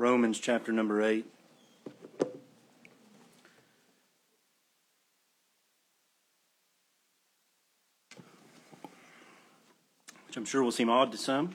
[0.00, 1.26] Romans chapter number 8.
[10.26, 11.50] Which I'm sure will seem odd to some.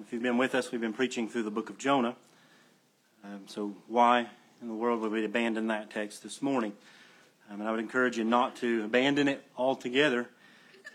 [0.00, 2.16] If you've been with us, we've been preaching through the book of Jonah.
[3.22, 4.28] Um, so, why
[4.62, 6.72] in the world would we abandon that text this morning?
[7.50, 10.30] Um, and I would encourage you not to abandon it altogether,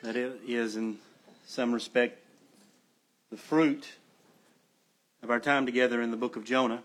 [0.02, 0.98] that it is, in
[1.46, 2.24] some respect,
[3.30, 3.88] the fruit
[5.26, 6.84] of our time together in the book of Jonah,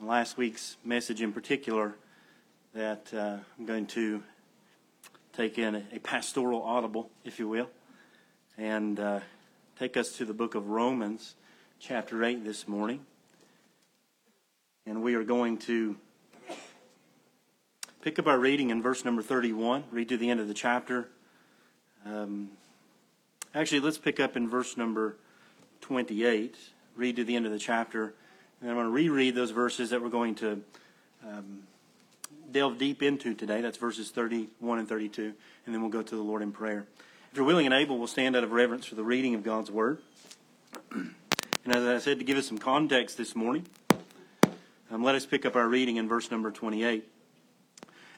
[0.00, 1.94] and last week's message in particular,
[2.74, 4.20] that uh, I'm going to
[5.32, 7.70] take in a, pastoral audible, if you will,
[8.56, 9.20] and uh,
[9.78, 11.36] take us to the book of Romans,
[11.78, 13.06] chapter 8, this morning.
[14.84, 15.94] And we are going to
[18.02, 21.10] pick up our reading in verse number 31, read to the end of the chapter.
[22.04, 22.50] Um,
[23.54, 25.14] actually, let's pick up in verse number
[25.80, 26.56] 28
[26.98, 28.12] read to the end of the chapter.
[28.60, 30.60] And I'm going to reread those verses that we're going to
[31.24, 31.60] um,
[32.50, 33.60] delve deep into today.
[33.60, 35.32] That's verses 31 and 32.
[35.64, 36.86] And then we'll go to the Lord in prayer.
[37.30, 39.70] If you're willing and able, we'll stand out of reverence for the reading of God's
[39.70, 39.98] Word.
[41.64, 43.66] And as I said, to give us some context this morning,
[44.90, 47.06] um, let us pick up our reading in verse number 28.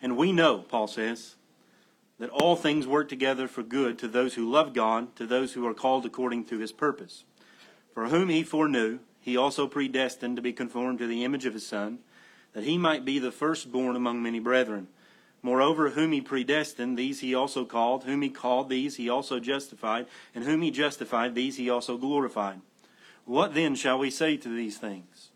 [0.03, 1.35] And we know, Paul says,
[2.21, 5.67] that all things work together for good to those who love God, to those who
[5.67, 7.25] are called according to his purpose.
[7.93, 11.67] For whom he foreknew, he also predestined to be conformed to the image of his
[11.67, 11.99] Son,
[12.53, 14.89] that he might be the firstborn among many brethren.
[15.43, 18.05] Moreover, whom he predestined, these he also called.
[18.05, 20.07] Whom he called, these he also justified.
[20.35, 22.61] And whom he justified, these he also glorified.
[23.25, 25.31] What then shall we say to these things?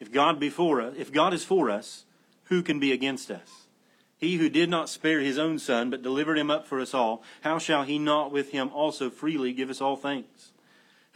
[0.00, 2.04] If God be for us, if God is for us,
[2.44, 3.66] who can be against us?
[4.18, 7.22] He who did not spare his own son, but delivered him up for us all,
[7.42, 10.52] how shall he not with him also freely give us all things?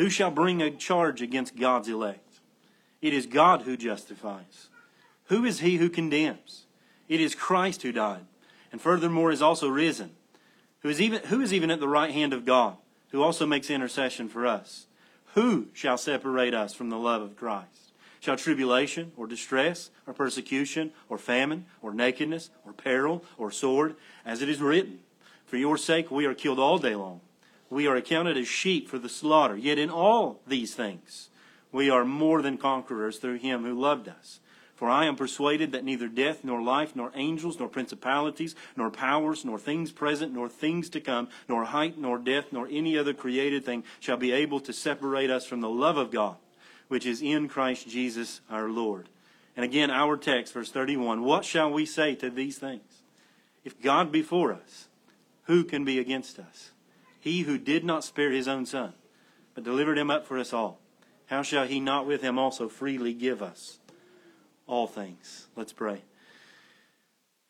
[0.00, 2.40] Who shall bring a charge against God's elect?
[3.02, 4.70] It is God who justifies.
[5.26, 6.64] Who is he who condemns?
[7.06, 8.24] It is Christ who died,
[8.72, 10.12] and furthermore is also risen,
[10.78, 12.78] who is even, who is even at the right hand of God,
[13.10, 14.86] who also makes intercession for us.
[15.34, 17.92] Who shall separate us from the love of Christ?
[18.20, 24.40] Shall tribulation, or distress, or persecution, or famine, or nakedness, or peril, or sword, as
[24.40, 25.00] it is written,
[25.44, 27.20] For your sake we are killed all day long
[27.70, 29.56] we are accounted as sheep for the slaughter.
[29.56, 31.30] Yet in all these things
[31.72, 34.40] we are more than conquerors through him who loved us.
[34.74, 39.44] For I am persuaded that neither death, nor life, nor angels, nor principalities, nor powers,
[39.44, 43.62] nor things present, nor things to come, nor height, nor depth, nor any other created
[43.62, 46.36] thing shall be able to separate us from the love of God,
[46.88, 49.10] which is in Christ Jesus our Lord.
[49.54, 53.02] And again, our text, verse 31 What shall we say to these things?
[53.64, 54.88] If God be for us,
[55.42, 56.70] who can be against us?
[57.20, 58.94] He who did not spare his own son,
[59.54, 60.78] but delivered him up for us all,
[61.26, 63.78] how shall he not with him also freely give us
[64.66, 65.46] all things?
[65.54, 66.02] Let's pray.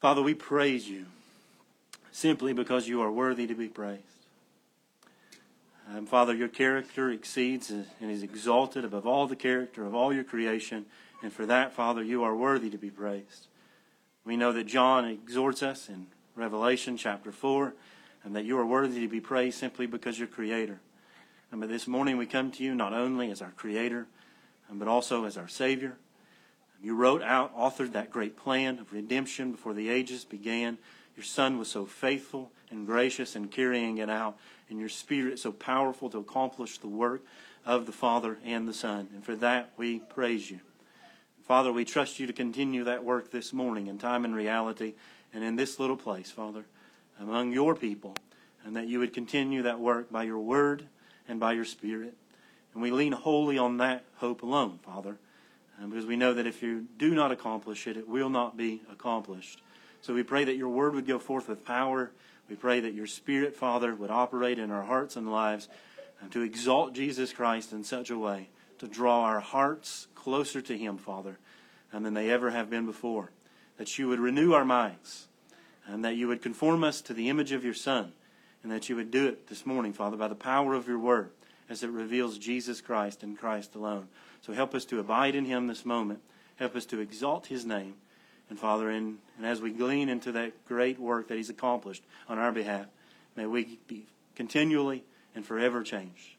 [0.01, 1.07] Father, we praise you
[2.11, 4.03] simply because you are worthy to be praised.
[5.93, 10.25] Um, Father, your character exceeds and is exalted above all the character of all your
[10.25, 10.87] creation.
[11.23, 13.47] And for that, Father, you are worthy to be praised.
[14.25, 17.75] We know that John exhorts us in Revelation chapter 4
[18.25, 20.81] and that you are worthy to be praised simply because you're creator.
[21.51, 24.07] And but this morning we come to you not only as our creator,
[24.71, 25.97] um, but also as our savior.
[26.77, 30.79] Um, you wrote out, authored that great plan of redemption before the ages began.
[31.17, 34.39] Your son was so faithful and gracious in carrying it out,
[34.69, 37.23] and your spirit so powerful to accomplish the work
[37.67, 39.09] of the Father and the Son.
[39.13, 40.61] And for that we praise you.
[41.43, 44.95] Father, we trust you to continue that work this morning in time and reality
[45.35, 46.65] and in this little place, Father
[47.21, 48.15] among your people,
[48.65, 50.85] and that you would continue that work by your word
[51.29, 52.15] and by your spirit.
[52.75, 55.17] And we lean wholly on that hope alone, Father,
[55.81, 58.83] uh, because we know that if you do not accomplish it, it will not be
[58.91, 59.61] accomplished.
[60.03, 62.11] So we pray that your word would go forth with power.
[62.49, 65.69] We pray that your spirit, Father, would operate in our hearts and lives
[66.21, 68.49] and to exalt Jesus Christ in such a way
[68.79, 71.39] to draw our hearts closer to him, Father,
[71.93, 73.31] than they ever have been before.
[73.77, 75.27] That you would renew our minds
[75.91, 78.13] and that you would conform us to the image of your Son,
[78.63, 81.31] and that you would do it this morning, Father, by the power of your word,
[81.69, 84.09] as it reveals Jesus Christ and Christ alone.
[84.43, 86.21] So help us to abide in him this moment.
[86.57, 87.95] Help us to exalt his name.
[88.49, 92.39] And Father, and, and as we glean into that great work that he's accomplished on
[92.39, 92.87] our behalf,
[93.37, 95.05] may we be continually
[95.35, 96.37] and forever changed.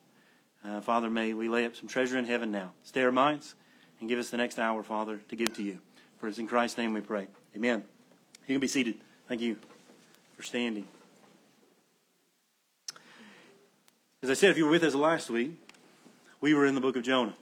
[0.64, 2.72] Uh, Father, may we lay up some treasure in heaven now.
[2.84, 3.56] Stay our minds
[4.00, 5.80] and give us the next hour, Father, to give to you.
[6.20, 7.28] For it's in Christ's name we pray.
[7.56, 7.84] Amen.
[8.48, 8.96] You can be seated.
[9.32, 9.56] Thank you
[10.36, 10.86] for standing.
[14.22, 15.54] As I said, if you were with us last week,
[16.42, 17.34] we were in the book of Jonah.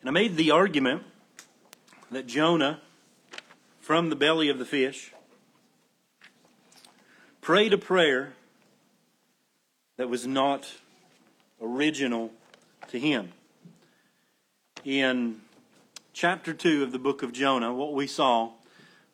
[0.00, 1.04] And I made the argument
[2.10, 2.80] that Jonah,
[3.78, 5.12] from the belly of the fish,
[7.40, 8.32] prayed a prayer
[9.98, 10.66] that was not
[11.62, 12.32] original
[12.88, 13.30] to him.
[14.84, 15.42] In
[16.12, 18.50] chapter 2 of the book of Jonah, what we saw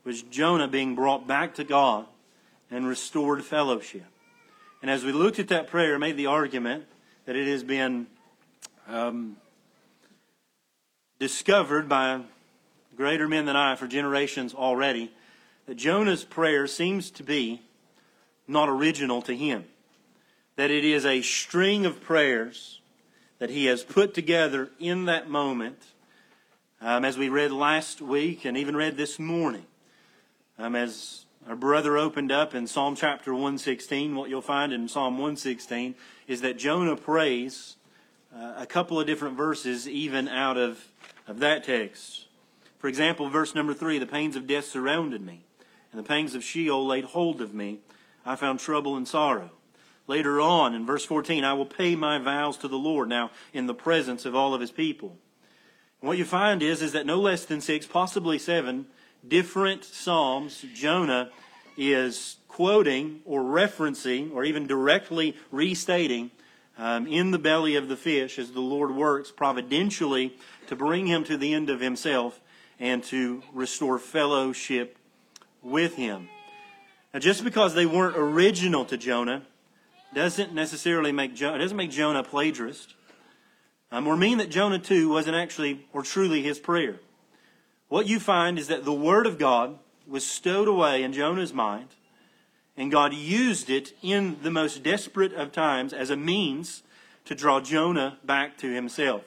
[0.07, 2.07] was Jonah being brought back to God
[2.71, 4.07] and restored fellowship.
[4.81, 6.85] And as we looked at that prayer, made the argument
[7.25, 8.07] that it has been
[8.89, 9.37] um,
[11.19, 12.21] discovered by
[12.97, 15.11] greater men than I for generations already
[15.67, 17.61] that Jonah's prayer seems to be
[18.47, 19.65] not original to him.
[20.55, 22.81] That it is a string of prayers
[23.41, 25.83] that he has put together in that moment,
[26.81, 29.67] um, as we read last week and even read this morning.
[30.59, 35.19] Um, as our brother opened up in Psalm chapter 116, what you'll find in Psalm
[35.19, 35.95] 116
[36.27, 37.77] is that Jonah prays
[38.35, 40.83] uh, a couple of different verses even out of,
[41.29, 42.25] of that text.
[42.79, 45.45] For example, verse number 3 the pains of death surrounded me,
[45.93, 47.81] and the pangs of Sheol laid hold of me.
[48.25, 49.51] I found trouble and sorrow.
[50.07, 53.67] Later on in verse 14, I will pay my vows to the Lord now in
[53.67, 55.19] the presence of all of his people.
[56.01, 58.87] And what you find is, is that no less than six, possibly seven,
[59.29, 61.31] different Psalms, Jonah
[61.77, 66.31] is quoting or referencing or even directly restating
[66.79, 70.37] um, in the belly of the fish as the Lord works providentially
[70.67, 72.41] to bring him to the end of himself
[72.79, 74.99] and to restore fellowship
[75.63, 76.29] with him.
[77.13, 79.43] Now, just because they weren't original to Jonah
[80.15, 82.95] doesn't necessarily make Jonah, doesn't make Jonah a plagiarist,
[83.91, 87.01] um, or mean that Jonah too wasn't actually or truly his prayer.
[87.89, 91.89] What you find is that the Word of God was stowed away in Jonah's mind,
[92.77, 96.83] and God used it in the most desperate of times as a means
[97.25, 99.23] to draw Jonah back to himself.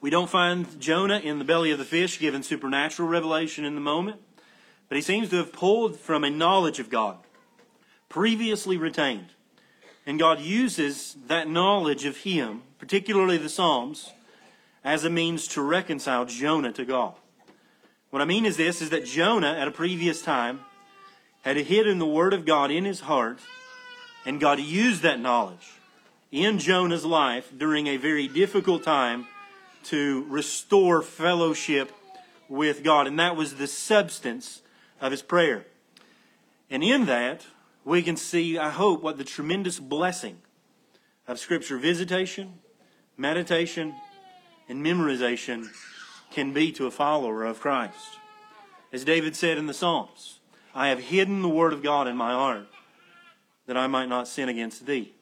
[0.00, 3.80] We don't find Jonah in the belly of the fish given supernatural revelation in the
[3.80, 4.20] moment,
[4.88, 7.18] but he seems to have pulled from a knowledge of God
[8.08, 9.30] previously retained.
[10.06, 14.12] And God uses that knowledge of him, particularly the Psalms,
[14.84, 17.14] as a means to reconcile Jonah to God.
[18.14, 20.60] What I mean is this is that Jonah at a previous time
[21.42, 23.40] had hidden the word of God in his heart,
[24.24, 25.72] and God used that knowledge
[26.30, 29.26] in Jonah's life during a very difficult time
[29.86, 31.90] to restore fellowship
[32.48, 33.08] with God.
[33.08, 34.62] And that was the substance
[35.00, 35.66] of his prayer.
[36.70, 37.46] And in that,
[37.84, 40.36] we can see, I hope, what the tremendous blessing
[41.26, 42.60] of Scripture visitation,
[43.16, 43.92] meditation,
[44.68, 45.66] and memorization
[46.34, 48.18] can be to a follower of Christ.
[48.92, 50.40] As David said in the Psalms,
[50.74, 52.66] I have hidden the word of God in my heart
[53.66, 55.12] that I might not sin against thee.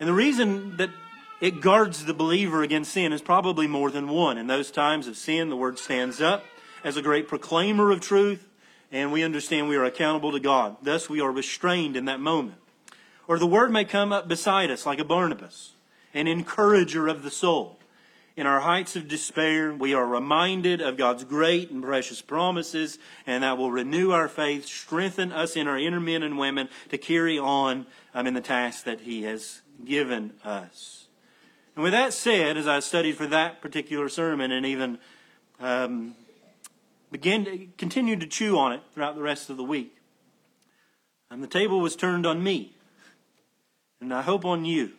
[0.00, 0.90] And the reason that
[1.40, 4.38] it guards the believer against sin is probably more than one.
[4.38, 6.44] In those times of sin, the word stands up
[6.82, 8.48] as a great proclaimer of truth,
[8.90, 10.78] and we understand we are accountable to God.
[10.82, 12.58] Thus, we are restrained in that moment.
[13.28, 15.72] Or the word may come up beside us like a Barnabas,
[16.14, 17.79] an encourager of the soul
[18.40, 23.42] in our heights of despair, we are reminded of God's great and precious promises, and
[23.42, 27.38] that will renew our faith, strengthen us in our inner men and women to carry
[27.38, 27.84] on
[28.14, 31.08] um, in the task that He has given us.
[31.76, 34.98] And with that said, as I studied for that particular sermon and even
[35.60, 36.14] um,
[37.12, 39.98] began to continue to chew on it throughout the rest of the week,
[41.30, 42.72] and the table was turned on me,
[44.00, 44.92] and I hope on you.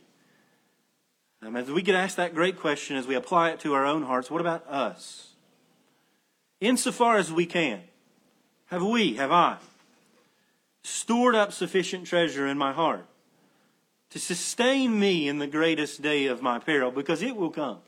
[1.43, 4.03] Um, as we could ask that great question as we apply it to our own
[4.03, 5.29] hearts, what about us?
[6.59, 7.81] Insofar as we can,
[8.67, 9.57] have we, have I,
[10.83, 13.05] stored up sufficient treasure in my heart
[14.11, 16.91] to sustain me in the greatest day of my peril?
[16.91, 17.79] Because it will come.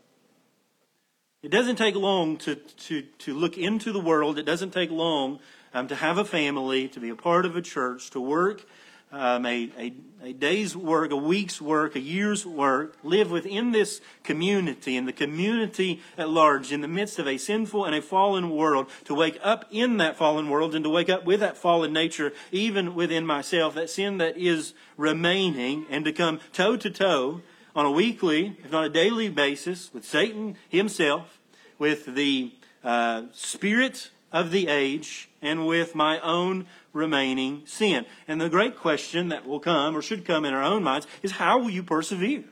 [1.44, 4.40] It doesn't take long to, to, to look into the world.
[4.40, 5.40] It doesn't take long
[5.74, 8.66] um, to have a family, to be a part of a church, to work
[9.14, 9.94] um, a, a,
[10.24, 15.14] a, day's work, a week's work, a year's work, live within this community and the
[15.14, 19.40] community at large in the midst of a sinful and a fallen world, to wake
[19.44, 23.26] up in that fallen world and to wake up with that fallen nature, even within
[23.26, 27.42] myself, that sin that is remaining, and to come toe to toe
[27.76, 31.40] on a weekly, if not a daily basis with Satan himself,
[31.78, 32.52] with the
[32.84, 38.06] uh, spirit of the age, and with my own remaining sin.
[38.28, 41.34] And the great question that will come, or should come in our own minds, is
[41.34, 42.46] how will you persevere?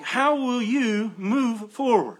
[0.00, 2.18] How will you move forward?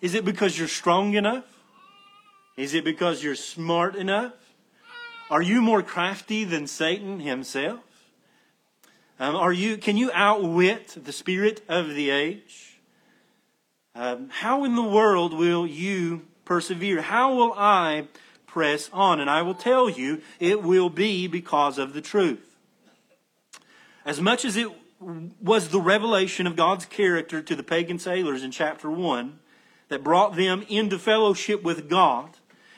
[0.00, 1.44] Is it because you're strong enough?
[2.56, 4.34] Is it because you're smart enough?
[5.30, 7.80] Are you more crafty than Satan himself?
[9.18, 12.80] Um, are you, can you outwit the spirit of the age?
[13.94, 17.02] Um, how in the world will you persevere?
[17.02, 18.08] How will I
[18.46, 19.20] press on?
[19.20, 22.56] And I will tell you, it will be because of the truth.
[24.04, 24.68] As much as it
[25.40, 29.38] was the revelation of God's character to the pagan sailors in chapter 1
[29.88, 32.30] that brought them into fellowship with God,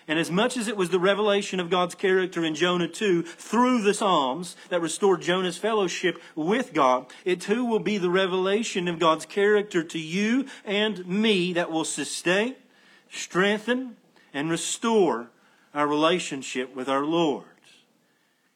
[0.06, 3.82] and as much as it was the revelation of God's character in Jonah 2 through
[3.82, 8.98] the Psalms that restored Jonah's fellowship with God, it too will be the revelation of
[8.98, 12.54] God's character to you and me that will sustain,
[13.14, 13.96] strengthen,
[14.32, 15.30] and restore
[15.72, 17.44] our relationship with our Lord.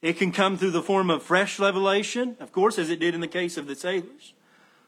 [0.01, 3.21] It can come through the form of fresh revelation, of course, as it did in
[3.21, 4.33] the case of the sailors,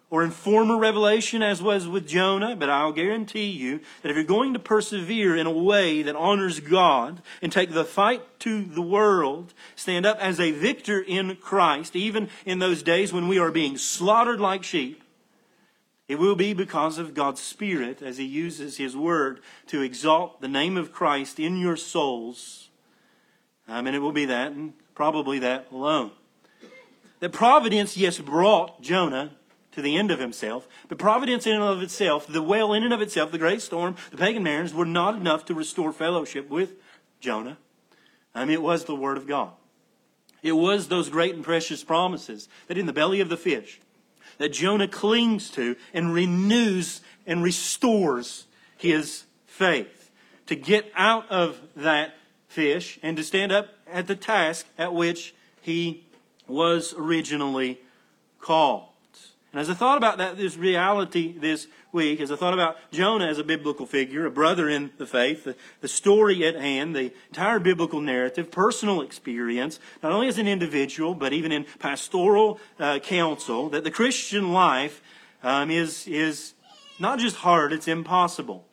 [0.10, 2.56] or in former revelation, as was with Jonah.
[2.56, 6.62] But I'll guarantee you that if you're going to persevere in a way that honors
[6.62, 11.96] God and take the fight to the world, stand up as a victor in Christ,
[11.96, 15.01] even in those days when we are being slaughtered like sheep,
[16.12, 20.50] it will be because of God's Spirit as He uses His Word to exalt the
[20.50, 22.68] name of Christ in your souls.
[23.66, 26.12] Um, and it will be that, and probably that alone.
[27.22, 29.32] That providence, yes, brought Jonah
[29.72, 32.92] to the end of himself, but providence in and of itself, the whale in and
[32.92, 36.74] of itself, the great storm, the pagan mariners were not enough to restore fellowship with
[37.22, 37.58] Jonah.
[38.36, 39.54] I mean, it was the Word of God.
[40.44, 43.80] It was those great and precious promises that in the belly of the fish,
[44.42, 50.10] that Jonah clings to and renews and restores his faith.
[50.48, 52.16] To get out of that
[52.48, 56.06] fish and to stand up at the task at which he
[56.48, 57.80] was originally
[58.40, 58.91] called.
[59.52, 63.28] And as I thought about that, this reality this week, as I thought about Jonah
[63.28, 67.12] as a biblical figure, a brother in the faith, the, the story at hand, the
[67.28, 73.00] entire biblical narrative, personal experience, not only as an individual, but even in pastoral uh,
[73.00, 75.02] counsel, that the Christian life
[75.44, 76.54] um, is, is
[76.98, 78.66] not just hard, it's impossible.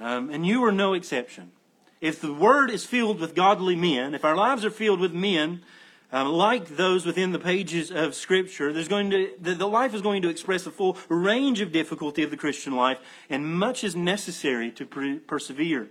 [0.00, 1.52] Um, and you are no exception
[2.00, 5.62] if the Word is filled with godly men, if our lives are filled with men
[6.10, 10.00] um, like those within the pages of Scripture, there's going to, the, the life is
[10.00, 12.98] going to express the full range of difficulty of the Christian life,
[13.28, 15.88] and much is necessary to per- persevere.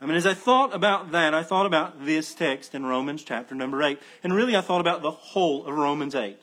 [0.00, 3.56] I mean, as I thought about that, I thought about this text in Romans chapter
[3.56, 3.98] number 8.
[4.22, 6.40] And really, I thought about the whole of Romans 8.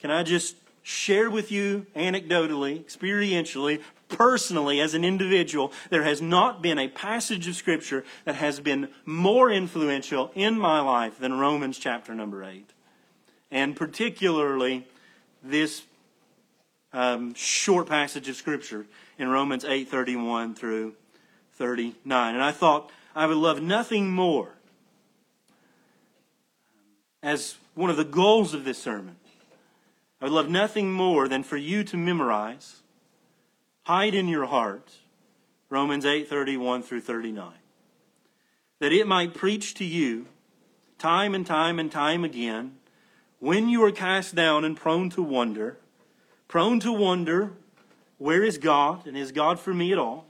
[0.00, 6.60] Can I just share with you anecdotally, experientially, personally, as an individual, there has not
[6.60, 11.78] been a passage of Scripture that has been more influential in my life than Romans
[11.78, 12.70] chapter number 8.
[13.50, 14.86] And particularly
[15.42, 15.82] this
[16.92, 18.86] um, short passage of Scripture
[19.18, 20.94] in Romans 8 31 through
[21.54, 22.34] 39.
[22.34, 24.54] And I thought I would love nothing more
[27.22, 29.16] as one of the goals of this sermon.
[30.20, 32.80] I would love nothing more than for you to memorize
[33.90, 34.88] hide in your heart
[35.68, 37.54] Romans 8:31 through 39
[38.78, 40.28] that it might preach to you
[40.96, 42.76] time and time and time again
[43.40, 45.76] when you are cast down and prone to wonder
[46.46, 47.52] prone to wonder
[48.16, 50.24] where is God and is God for me at all?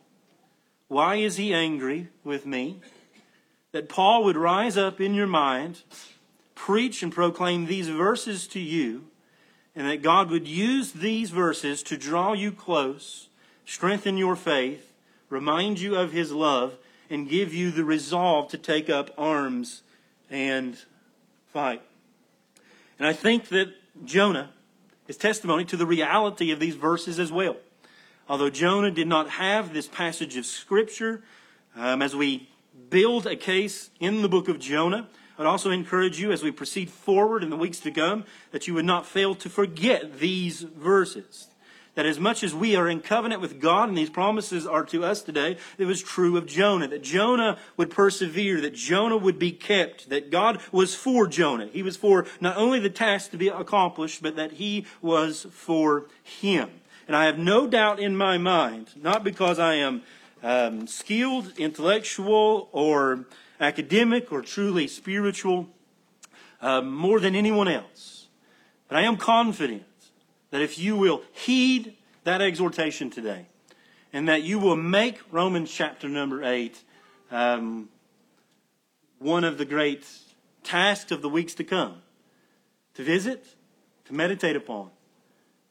[0.88, 2.81] Why is he angry with me?
[3.73, 5.83] That Paul would rise up in your mind
[6.55, 9.09] preach and proclaim these verses to you
[9.76, 13.26] and that God would use these verses to draw you close
[13.70, 14.92] strengthen your faith,
[15.28, 16.76] remind you of his love,
[17.08, 19.82] and give you the resolve to take up arms
[20.28, 20.76] and
[21.52, 21.80] fight.
[22.98, 23.68] And I think that
[24.04, 24.50] Jonah
[25.06, 27.56] is testimony to the reality of these verses as well.
[28.28, 31.22] Although Jonah did not have this passage of Scripture,
[31.76, 32.48] um, as we
[32.88, 35.08] build a case in the book of Jonah,
[35.38, 38.74] I'd also encourage you as we proceed forward in the weeks to come that you
[38.74, 41.50] would not fail to forget these verses
[41.94, 45.04] that as much as we are in covenant with God and these promises are to
[45.04, 49.52] us today, it was true of Jonah, that Jonah would persevere, that Jonah would be
[49.52, 51.66] kept, that God was for Jonah.
[51.66, 56.06] He was for not only the task to be accomplished, but that he was for
[56.23, 56.70] him.
[57.06, 60.02] And I have no doubt in my mind, not because I am
[60.42, 63.26] um, skilled, intellectual, or
[63.59, 65.68] academic, or truly spiritual,
[66.61, 68.28] uh, more than anyone else,
[68.88, 69.82] but I am confident
[70.50, 73.47] that if you will heed that exhortation today,
[74.12, 76.83] and that you will make Romans chapter number 8
[77.30, 77.88] um,
[79.19, 80.07] one of the great
[80.64, 82.02] tasks of the weeks to come
[82.95, 83.47] to visit,
[84.04, 84.90] to meditate upon,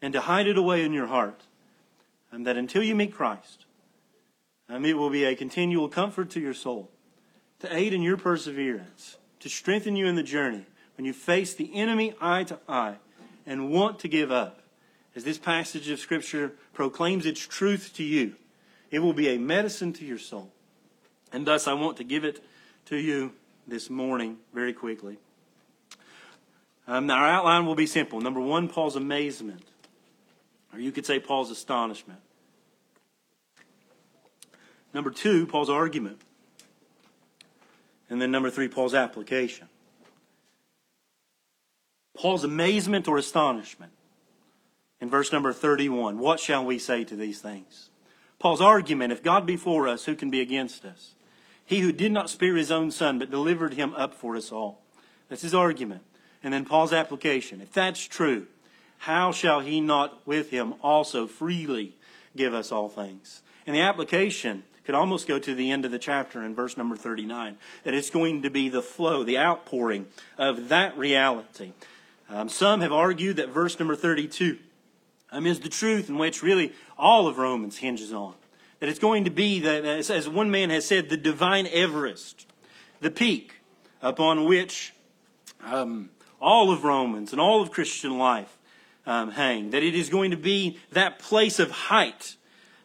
[0.02, 1.44] and to hide it away in your heart.
[2.32, 3.66] And that until you meet Christ,
[4.70, 6.92] um, it will be a continual comfort to your soul,
[7.60, 11.76] to aid in your perseverance, to strengthen you in the journey when you face the
[11.76, 12.98] enemy eye to eye
[13.46, 14.59] and want to give up,
[15.16, 18.36] as this passage of Scripture proclaims its truth to you,
[18.92, 20.52] it will be a medicine to your soul.
[21.32, 22.44] And thus, I want to give it
[22.86, 23.34] to you
[23.68, 25.18] this morning very quickly.
[26.88, 28.20] Um, our outline will be simple.
[28.20, 29.64] Number one, Paul's amazement.
[30.74, 32.20] Or you could say Paul's astonishment.
[34.94, 36.20] Number two, Paul's argument.
[38.10, 39.68] And then number three, Paul's application.
[42.18, 43.92] Paul's amazement or astonishment.
[45.02, 47.90] In verse number 31, what shall we say to these things?
[48.38, 51.14] Paul's argument, if God be for us, who can be against us?
[51.66, 54.82] He who did not spare his own son, but delivered him up for us all.
[55.28, 56.02] That's his argument.
[56.44, 57.62] And then Paul's application.
[57.62, 58.48] If that's true,
[59.00, 61.96] how shall he not with him also freely
[62.36, 63.42] give us all things?
[63.68, 66.96] And the application could almost go to the end of the chapter in verse number
[66.96, 71.74] 39, that it's going to be the flow, the outpouring of that reality.
[72.30, 74.58] Um, some have argued that verse number 32
[75.32, 78.36] um, is the truth in which really all of Romans hinges on.
[78.80, 82.48] That it's going to be, that, as one man has said, the divine Everest,
[83.02, 83.56] the peak
[84.02, 84.94] upon which
[85.64, 86.10] um,
[86.42, 88.58] all of Romans and all of Christian life
[89.06, 89.72] um, hang.
[89.72, 92.38] That it is going to be that place of height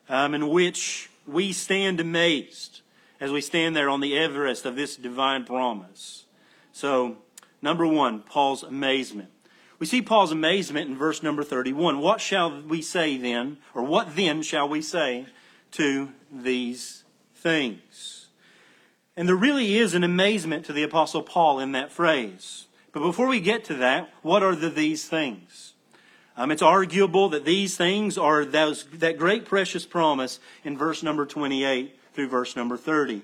[0.09, 2.81] um, in which we stand amazed
[3.21, 6.25] as we stand there on the Everest of this divine promise.
[6.73, 7.19] So,
[7.63, 9.31] number one, Paul's amazement.
[9.85, 11.99] We see Paul's amazement in verse number 31.
[11.99, 15.26] What shall we say then, or what then shall we say
[15.73, 18.29] to these things?
[19.14, 22.67] And there really is an amazement to the Apostle Paul in that phrase.
[22.93, 25.75] But before we get to that, what are the these things?
[26.35, 31.26] Um, it's arguable that these things are those, that great precious promise in verse number
[31.26, 33.21] 28 through verse number 30.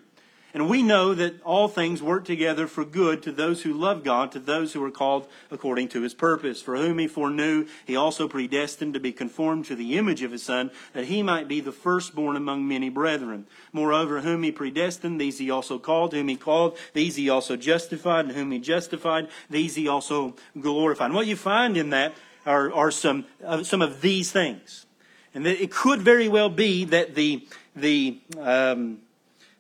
[0.53, 4.33] And we know that all things work together for good to those who love God,
[4.33, 6.61] to those who are called according to his purpose.
[6.61, 10.43] For whom he foreknew, he also predestined to be conformed to the image of his
[10.43, 13.47] Son, that he might be the firstborn among many brethren.
[13.73, 16.13] Moreover, whom he predestined, these he also called.
[16.13, 18.25] Whom he called, these he also justified.
[18.25, 21.07] And whom he justified, these he also glorified.
[21.07, 22.13] And what you find in that
[22.45, 24.87] are, are some, uh, some of these things.
[25.33, 27.47] And it could very well be that the,
[27.77, 28.99] the, um,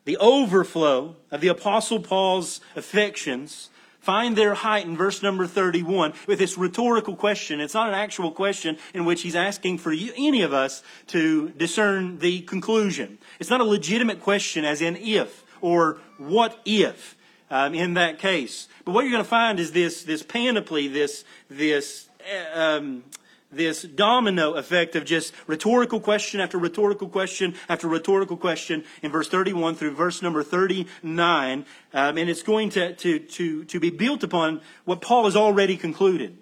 [0.04, 6.38] the overflow of the Apostle Paul's affections find their height in verse number 31 with
[6.38, 7.60] this rhetorical question.
[7.60, 11.50] It's not an actual question in which he's asking for you, any of us to
[11.50, 13.18] discern the conclusion.
[13.38, 17.16] It's not a legitimate question as in if or what if
[17.50, 18.68] um, in that case.
[18.84, 22.08] But what you're going to find is this, this panoply, this, this
[22.54, 23.04] um,
[23.52, 29.28] this domino effect of just rhetorical question after rhetorical question after rhetorical question in verse
[29.28, 31.64] 31 through verse number 39.
[31.92, 35.76] Um, and it's going to, to, to, to be built upon what Paul has already
[35.76, 36.38] concluded.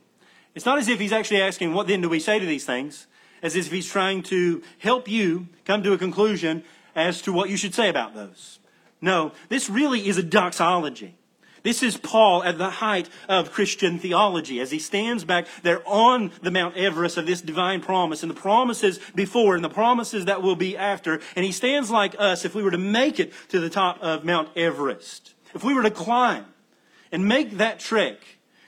[0.54, 3.06] It's not as if he's actually asking, what then do we say to these things?
[3.42, 7.56] As if he's trying to help you come to a conclusion as to what you
[7.56, 8.58] should say about those.
[9.00, 11.17] No, this really is a doxology.
[11.62, 16.30] This is Paul at the height of Christian theology as he stands back there on
[16.42, 20.42] the Mount Everest of this divine promise and the promises before and the promises that
[20.42, 21.20] will be after.
[21.34, 24.24] And he stands like us if we were to make it to the top of
[24.24, 25.34] Mount Everest.
[25.54, 26.46] If we were to climb
[27.10, 28.18] and make that trek,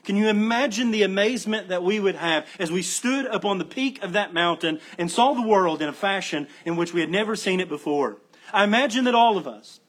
[0.03, 3.65] can you imagine the amazement that we would have as we stood up on the
[3.65, 7.11] peak of that mountain and saw the world in a fashion in which we had
[7.11, 8.17] never seen it before?
[8.53, 9.81] I imagine that all of us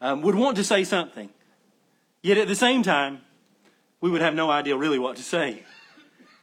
[0.00, 1.30] um, would want to say something.
[2.22, 3.20] Yet at the same time,
[4.00, 5.64] we would have no idea really what to say.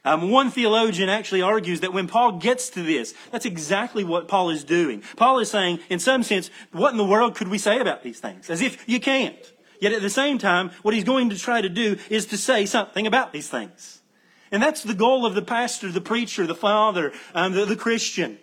[0.02, 4.48] Um, one theologian actually argues that when Paul gets to this, that's exactly what Paul
[4.48, 5.02] is doing.
[5.16, 8.18] Paul is saying, in some sense, what in the world could we say about these
[8.18, 8.48] things?
[8.48, 9.52] As if you can't.
[9.78, 12.64] Yet at the same time, what he's going to try to do is to say
[12.66, 14.00] something about these things.
[14.50, 18.38] And that's the goal of the pastor, the preacher, the father, um, the, the Christian.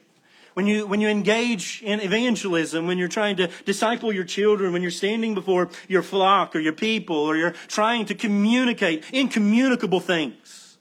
[0.58, 4.82] When you, when you engage in evangelism, when you're trying to disciple your children, when
[4.82, 10.80] you're standing before your flock or your people, or you're trying to communicate incommunicable things,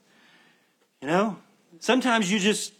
[0.99, 1.37] you know,
[1.79, 2.73] sometimes you just,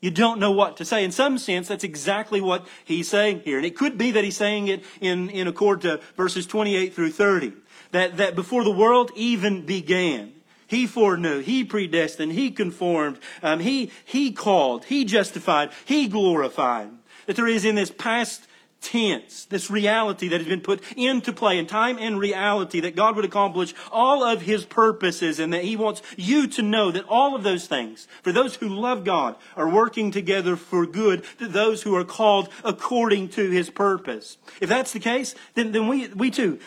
[0.00, 1.02] you don't know what to say.
[1.02, 3.56] In some sense, that's exactly what he's saying here.
[3.56, 7.10] And it could be that he's saying it in, in accord to verses 28 through
[7.10, 7.52] 30.
[7.90, 10.34] That, that before the world even began,
[10.68, 11.40] he foreknew.
[11.40, 12.32] He predestined.
[12.32, 13.18] He conformed.
[13.42, 14.84] Um, he, he called.
[14.84, 15.70] He justified.
[15.86, 16.90] He glorified.
[17.26, 18.46] That there is in this past
[18.80, 23.16] tense, this reality that has been put into play in time and reality, that God
[23.16, 27.34] would accomplish all of His purposes and that He wants you to know that all
[27.34, 31.82] of those things, for those who love God, are working together for good to those
[31.82, 34.36] who are called according to His purpose.
[34.60, 36.58] If that's the case, then, then we, we too,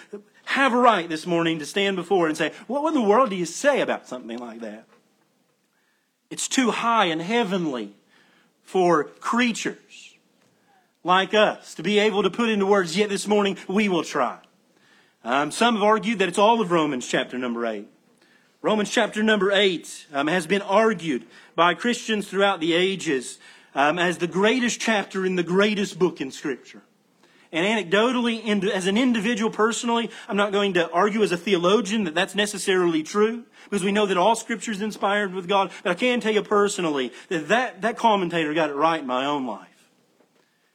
[0.45, 3.35] have a right this morning to stand before and say, What in the world do
[3.35, 4.85] you say about something like that?
[6.29, 7.93] It's too high and heavenly
[8.63, 10.15] for creatures
[11.03, 14.37] like us to be able to put into words, yet this morning we will try.
[15.23, 17.87] Um, some have argued that it's all of Romans chapter number 8.
[18.61, 21.25] Romans chapter number 8 um, has been argued
[21.55, 23.39] by Christians throughout the ages
[23.73, 26.81] um, as the greatest chapter in the greatest book in Scripture.
[27.53, 32.15] And anecdotally, as an individual personally, I'm not going to argue as a theologian that
[32.15, 35.71] that's necessarily true, because we know that all Scripture is inspired with God.
[35.83, 39.25] But I can tell you personally that, that that commentator got it right in my
[39.25, 39.67] own life.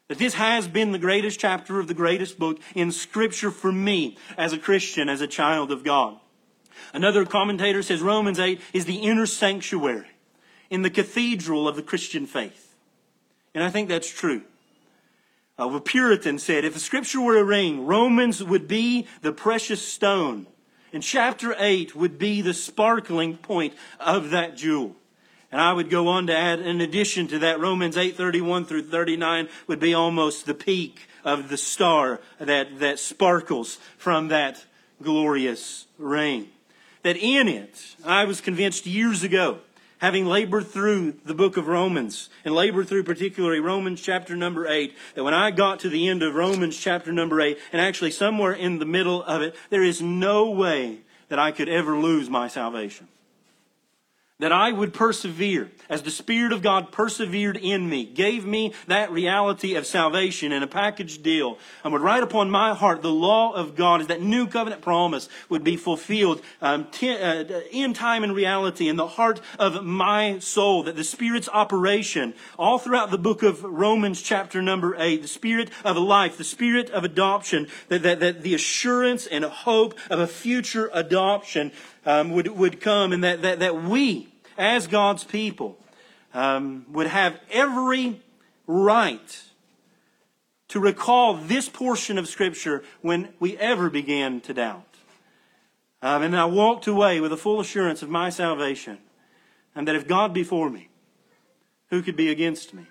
[0.09, 4.19] That this has been the greatest chapter of the greatest book in Scripture for me
[4.37, 6.19] as a Christian, as a child of God.
[6.93, 10.07] Another commentator says Romans 8 is the inner sanctuary
[10.69, 12.75] in the cathedral of the Christian faith.
[13.55, 14.43] And I think that's true.
[15.59, 20.47] A Puritan said, if the scripture were a ring, Romans would be the precious stone.
[20.93, 24.97] And chapter 8 would be the sparkling point of that jewel.
[25.51, 28.83] And I would go on to add, in addition to that, Romans 8, 31 through
[28.83, 34.65] 39 would be almost the peak of the star that, that sparkles from that
[35.03, 36.49] glorious ring.
[37.03, 39.61] That in it, I was convinced years ago,
[39.99, 44.95] having labored through the book of Romans and labored through particularly Romans chapter number 8,
[45.15, 48.53] that when I got to the end of Romans chapter number 8, and actually somewhere
[48.53, 52.49] in the middle of it, there is no way that I could ever lose my
[52.49, 53.09] salvation
[54.39, 59.11] that I would persevere as the Spirit of God persevered in me, gave me that
[59.11, 63.53] reality of salvation in a package deal, and would write upon my heart the law
[63.53, 68.25] of God as that new covenant promise would be fulfilled um, t- uh, in time
[68.25, 73.19] and reality in the heart of my soul, that the Spirit's operation all throughout the
[73.19, 78.03] book of Romans chapter number 8, the Spirit of life, the Spirit of adoption, that,
[78.03, 81.73] that, that the assurance and hope of a future adoption
[82.07, 85.77] um, would, would come and that, that, that we, as God's people,
[86.33, 88.23] um, would have every
[88.67, 89.43] right
[90.69, 94.83] to recall this portion of Scripture when we ever began to doubt.
[96.03, 98.99] Um, and I walked away with a full assurance of my salvation,
[99.75, 100.89] and that if God be for me,
[101.91, 102.87] who could be against me?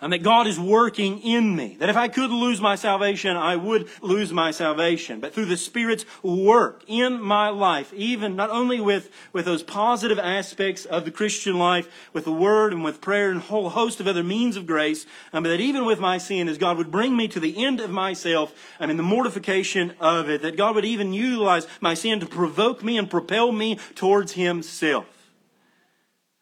[0.00, 1.76] And that God is working in me.
[1.80, 5.18] That if I could lose my salvation, I would lose my salvation.
[5.18, 10.18] But through the Spirit's work in my life, even not only with, with those positive
[10.18, 13.98] aspects of the Christian life, with the Word and with prayer and a whole host
[13.98, 16.92] of other means of grace, um, but that even with my sin, as God would
[16.92, 20.76] bring me to the end of myself, I mean, the mortification of it, that God
[20.76, 25.17] would even utilize my sin to provoke me and propel me towards Himself.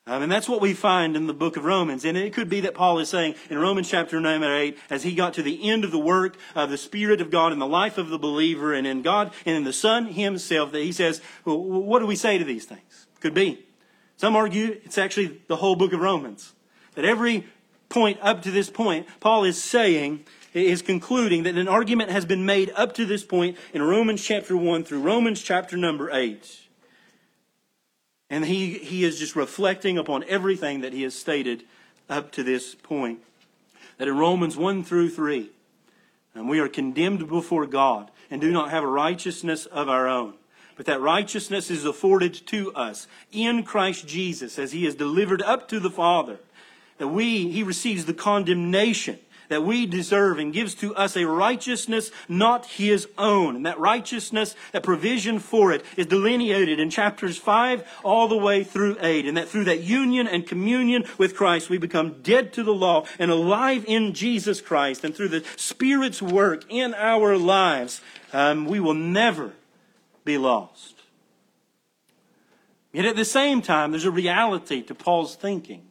[0.09, 2.05] Um, and that's what we find in the book of Romans.
[2.05, 5.03] And it could be that Paul is saying in Romans chapter 9 and 8, as
[5.03, 7.67] he got to the end of the work of the Spirit of God in the
[7.67, 11.21] life of the believer and in God and in the Son himself, that he says,
[11.45, 13.09] well, what do we say to these things?
[13.19, 13.67] Could be.
[14.17, 16.53] Some argue it's actually the whole book of Romans.
[16.95, 17.49] That every
[17.89, 22.47] point up to this point, Paul is saying, is concluding that an argument has been
[22.47, 26.66] made up to this point in Romans chapter 1 through Romans chapter number 8.
[28.29, 31.65] And he, he is just reflecting upon everything that he has stated
[32.09, 33.21] up to this point.
[33.99, 35.51] That in Romans 1 through 3,
[36.35, 40.35] and we are condemned before God and do not have a righteousness of our own.
[40.77, 45.69] But that righteousness is afforded to us in Christ Jesus as he is delivered up
[45.69, 46.39] to the Father.
[46.99, 52.11] That we, he receives the condemnation that we deserve and gives to us a righteousness
[52.29, 53.57] not his own.
[53.57, 58.65] And that righteousness, that provision for it is delineated in chapters 5 all the way
[58.65, 59.27] through 8.
[59.27, 63.07] And that through that union and communion with Christ, we become dead to the law
[63.19, 65.05] and alive in Jesus Christ.
[65.05, 68.01] And through the Spirit's work in our lives,
[68.33, 69.53] um, we will never
[70.25, 70.95] be lost.
[72.93, 75.83] Yet at the same time, there's a reality to Paul's thinking.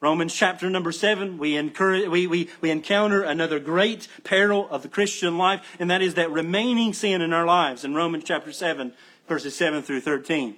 [0.00, 4.88] Romans chapter number seven, we, encourage, we, we, we encounter another great peril of the
[4.88, 8.94] Christian life, and that is that remaining sin in our lives in Romans chapter 7,
[9.28, 10.56] verses 7 through 13.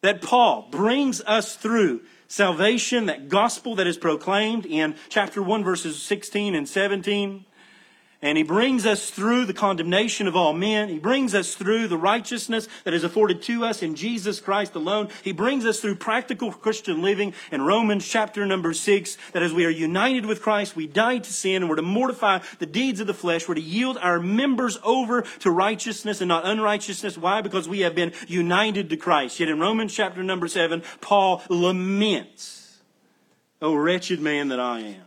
[0.00, 6.02] That Paul brings us through salvation, that gospel that is proclaimed in chapter 1, verses
[6.02, 7.44] 16 and 17.
[8.22, 10.90] And he brings us through the condemnation of all men.
[10.90, 15.08] He brings us through the righteousness that is afforded to us in Jesus Christ alone.
[15.24, 19.64] He brings us through practical Christian living in Romans chapter number six, that as we
[19.64, 23.06] are united with Christ, we die to sin and we're to mortify the deeds of
[23.06, 23.48] the flesh.
[23.48, 27.16] We're to yield our members over to righteousness and not unrighteousness.
[27.16, 27.40] Why?
[27.40, 29.40] Because we have been united to Christ.
[29.40, 32.80] Yet in Romans chapter number seven, Paul laments,
[33.62, 35.02] O wretched man that I am.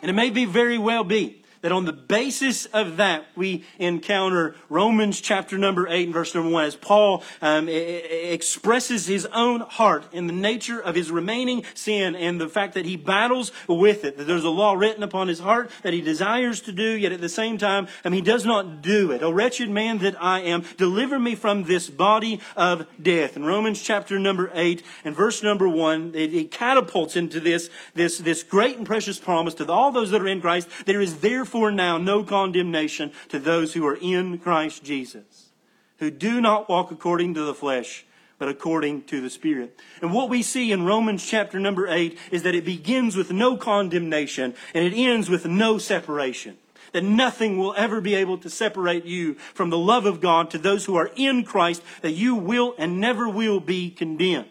[0.00, 4.54] And it may be very well be that on the basis of that, we encounter
[4.68, 10.04] Romans chapter number 8 and verse number 1 as Paul um, expresses his own heart
[10.12, 14.16] in the nature of his remaining sin and the fact that he battles with it,
[14.16, 17.20] that there's a law written upon his heart that he desires to do, yet at
[17.20, 19.24] the same time, um, he does not do it.
[19.24, 23.36] O wretched man that I am, deliver me from this body of death.
[23.36, 28.18] In Romans chapter number 8 and verse number 1, it, it catapults into this, this,
[28.18, 30.68] this great and precious promise to all those that are in Christ.
[30.84, 35.50] There is therefore now no condemnation to those who are in Christ Jesus,
[35.98, 38.04] who do not walk according to the flesh,
[38.38, 39.78] but according to the Spirit.
[40.02, 43.56] And what we see in Romans chapter number 8 is that it begins with no
[43.56, 46.58] condemnation and it ends with no separation.
[46.92, 50.58] That nothing will ever be able to separate you from the love of God to
[50.58, 54.48] those who are in Christ, that you will and never will be condemned.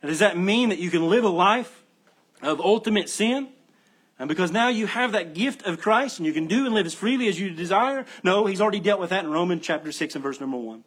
[0.00, 1.82] And does that mean that you can live a life
[2.42, 3.48] of ultimate sin?
[4.18, 6.86] And because now you have that gift of Christ and you can do and live
[6.86, 8.06] as freely as you desire?
[8.22, 10.84] No, he's already dealt with that in Romans chapter 6 and verse number 1.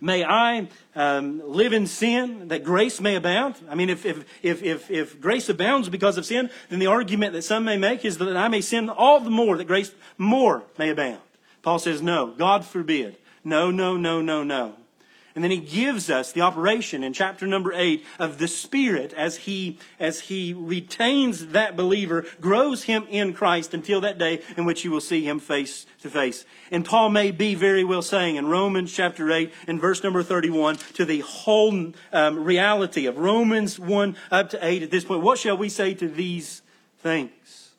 [0.00, 3.54] May I um, live in sin that grace may abound?
[3.70, 7.32] I mean, if, if, if, if, if grace abounds because of sin, then the argument
[7.34, 10.64] that some may make is that I may sin all the more, that grace more
[10.78, 11.20] may abound.
[11.62, 13.16] Paul says, no, God forbid.
[13.44, 14.74] No, no, no, no, no.
[15.34, 19.38] And then he gives us the operation in chapter number eight of the Spirit as
[19.38, 24.84] he, as he retains that believer, grows him in Christ until that day in which
[24.84, 26.44] you will see him face to face.
[26.70, 30.76] And Paul may be very well saying in Romans chapter 8 and verse number 31
[30.94, 35.38] to the whole um, reality of Romans 1 up to 8 at this point, what
[35.38, 36.60] shall we say to these
[36.98, 37.70] things?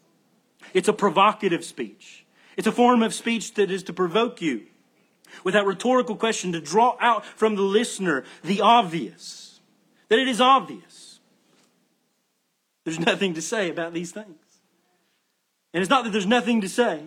[0.74, 2.26] It's a provocative speech.
[2.58, 4.64] It's a form of speech that is to provoke you
[5.44, 9.60] with that rhetorical question to draw out from the listener the obvious.
[10.10, 11.20] That it is obvious.
[12.86, 14.38] There's nothing to say about these things.
[15.74, 17.02] And it's not that there's nothing to say.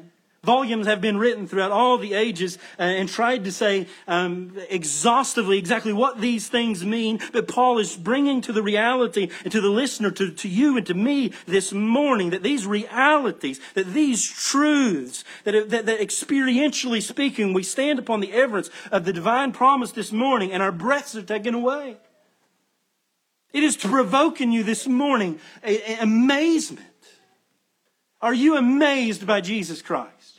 [0.46, 5.58] Volumes have been written throughout all the ages uh, and tried to say um, exhaustively
[5.58, 7.18] exactly what these things mean.
[7.32, 10.86] But Paul is bringing to the reality and to the listener, to, to you and
[10.86, 17.52] to me this morning, that these realities, that these truths, that, that, that experientially speaking,
[17.52, 21.22] we stand upon the evidence of the divine promise this morning and our breaths are
[21.22, 21.96] taken away.
[23.52, 26.86] It is to provoke in you this morning a, a amazement.
[28.20, 30.35] Are you amazed by Jesus Christ?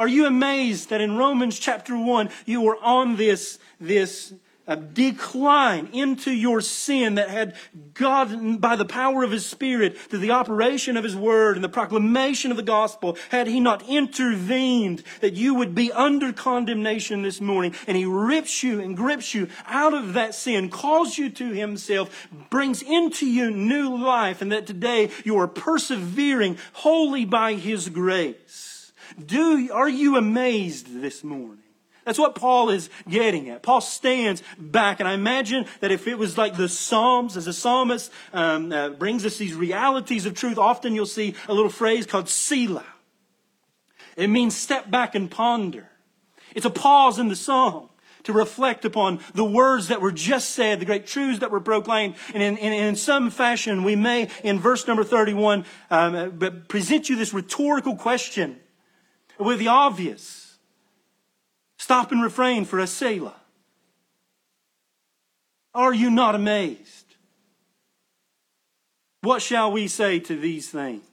[0.00, 4.32] Are you amazed that in Romans chapter 1 you were on this, this
[4.66, 7.54] uh, decline into your sin that had
[7.92, 11.68] God, by the power of His Spirit, through the operation of His Word and the
[11.68, 17.38] proclamation of the gospel, had He not intervened, that you would be under condemnation this
[17.38, 21.50] morning, and He rips you and grips you out of that sin, calls you to
[21.52, 27.90] Himself, brings into you new life, and that today you are persevering wholly by His
[27.90, 28.69] grace.
[29.26, 31.58] Do, are you amazed this morning?
[32.04, 33.62] That's what Paul is getting at.
[33.62, 37.52] Paul stands back, and I imagine that if it was like the Psalms, as the
[37.52, 42.06] psalmist um, uh, brings us these realities of truth, often you'll see a little phrase
[42.06, 42.86] called Selah.
[44.16, 45.88] It means step back and ponder.
[46.54, 47.90] It's a pause in the song
[48.24, 52.16] to reflect upon the words that were just said, the great truths that were proclaimed.
[52.34, 57.08] And in, in, in some fashion, we may, in verse number 31, um, uh, present
[57.08, 58.58] you this rhetorical question
[59.40, 60.58] with the obvious.
[61.78, 63.34] Stop and refrain for a Selah.
[65.74, 67.16] Are you not amazed?
[69.22, 71.09] What shall we say to these things?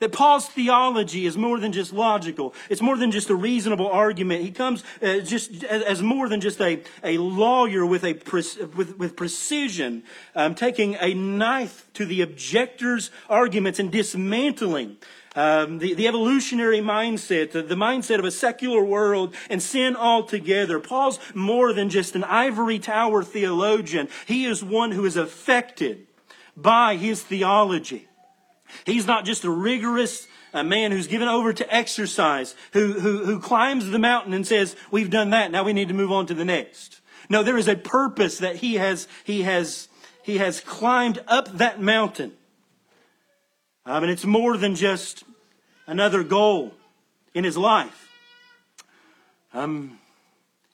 [0.00, 2.54] That Paul's theology is more than just logical.
[2.70, 4.42] It's more than just a reasonable argument.
[4.42, 8.12] He comes uh, just as, as, more than just a, a lawyer with, a
[8.76, 10.04] with, with precision,
[10.36, 14.98] um, taking a knife to the objector's arguments and dismantling
[15.34, 20.78] um, the, the evolutionary mindset, the, the mindset of a secular world and sin altogether.
[20.78, 24.08] Paul's more than just an ivory tower theologian.
[24.26, 26.06] He is one who is affected
[26.56, 28.07] by his theology.
[28.86, 33.40] He's not just a rigorous a man who's given over to exercise, who, who, who
[33.40, 36.34] climbs the mountain and says, we've done that, now we need to move on to
[36.34, 37.00] the next.
[37.28, 39.88] No, there is a purpose that he has, he has,
[40.22, 42.32] he has climbed up that mountain.
[43.84, 45.24] Um, and it's more than just
[45.86, 46.74] another goal
[47.34, 48.08] in his life.
[49.52, 49.98] Um,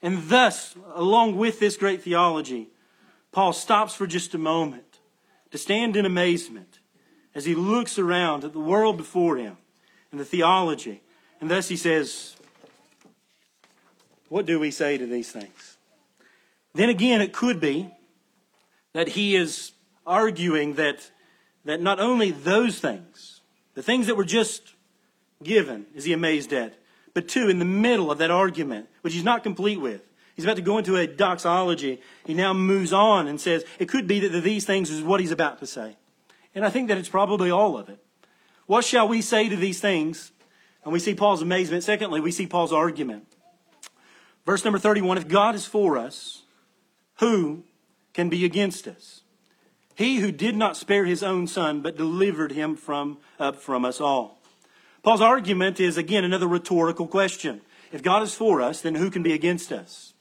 [0.02, 2.68] and thus, along with this great theology,
[3.32, 5.00] Paul stops for just a moment
[5.50, 6.73] to stand in amazement
[7.34, 9.56] as he looks around at the world before him
[10.10, 11.02] and the theology.
[11.40, 12.36] And thus he says,
[14.28, 15.76] What do we say to these things?
[16.74, 17.90] Then again, it could be
[18.92, 19.72] that he is
[20.06, 21.10] arguing that,
[21.64, 23.40] that not only those things,
[23.74, 24.74] the things that were just
[25.42, 26.74] given is he amazed at?
[27.12, 30.02] But two, in the middle of that argument, which he's not complete with,
[30.34, 32.00] he's about to go into a doxology.
[32.24, 35.30] He now moves on and says, it could be that these things is what he's
[35.30, 35.96] about to say.
[36.54, 37.98] And I think that it's probably all of it.
[38.66, 40.32] What shall we say to these things?
[40.84, 41.82] And we see Paul's amazement.
[41.82, 43.26] Secondly, we see Paul's argument.
[44.46, 46.42] Verse number 31 If God is for us,
[47.18, 47.64] who
[48.12, 49.22] can be against us?
[49.94, 54.00] He who did not spare his own son, but delivered him from, up from us
[54.00, 54.40] all.
[55.02, 57.60] Paul's argument is, again, another rhetorical question.
[57.92, 60.13] If God is for us, then who can be against us?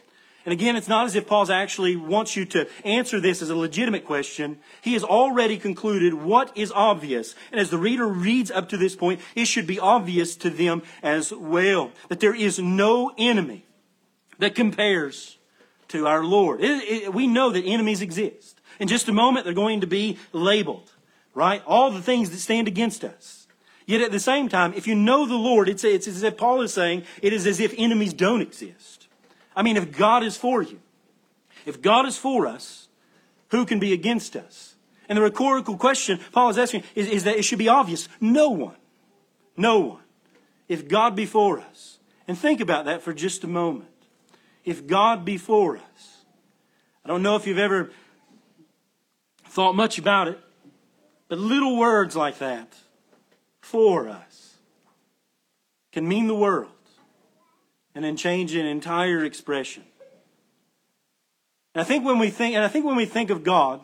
[0.45, 3.55] And again, it's not as if Paul actually wants you to answer this as a
[3.55, 4.57] legitimate question.
[4.81, 7.33] He has already concluded what is obvious.
[7.51, 10.81] And as the reader reads up to this point, it should be obvious to them
[11.01, 13.65] as well that there is no enemy
[14.39, 15.37] that compares
[15.89, 16.61] to our Lord.
[16.61, 18.59] It, it, we know that enemies exist.
[18.79, 20.91] In just a moment, they're going to be labeled,
[21.33, 21.63] right?
[21.65, 23.47] All the things that stand against us.
[23.85, 26.61] Yet at the same time, if you know the Lord, it's, it's as if Paul
[26.61, 29.02] is saying, it is as if enemies don't exist.
[29.55, 30.79] I mean, if God is for you,
[31.65, 32.87] if God is for us,
[33.49, 34.75] who can be against us?
[35.07, 38.07] And the rhetorical question Paul is asking is, is that it should be obvious.
[38.19, 38.75] No one.
[39.55, 40.03] No one.
[40.67, 41.99] If God be for us.
[42.27, 43.89] And think about that for just a moment.
[44.63, 46.23] If God be for us.
[47.03, 47.91] I don't know if you've ever
[49.49, 50.39] thought much about it,
[51.27, 52.73] but little words like that,
[53.61, 54.55] for us,
[55.91, 56.72] can mean the world
[57.95, 59.83] and then change an entire expression.
[61.73, 63.81] And I think when we think, and I think when we think of God,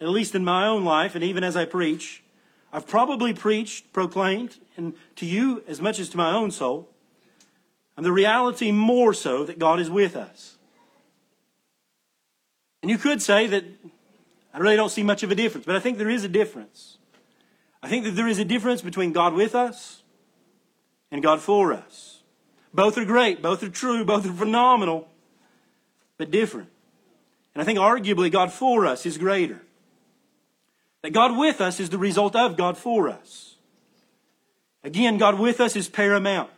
[0.00, 2.22] at least in my own life, and even as I preach,
[2.72, 6.88] I've probably preached, proclaimed, and to you as much as to my own soul,
[7.96, 10.56] and the reality more so that God is with us.
[12.82, 13.64] And you could say that
[14.54, 16.98] I really don't see much of a difference, but I think there is a difference.
[17.82, 20.02] I think that there is a difference between God with us
[21.10, 22.17] and God for us.
[22.72, 25.08] Both are great, both are true, both are phenomenal,
[26.16, 26.68] but different.
[27.54, 29.62] And I think arguably God for us is greater.
[31.02, 33.56] That God with us is the result of God for us.
[34.84, 36.50] Again, God with us is paramount.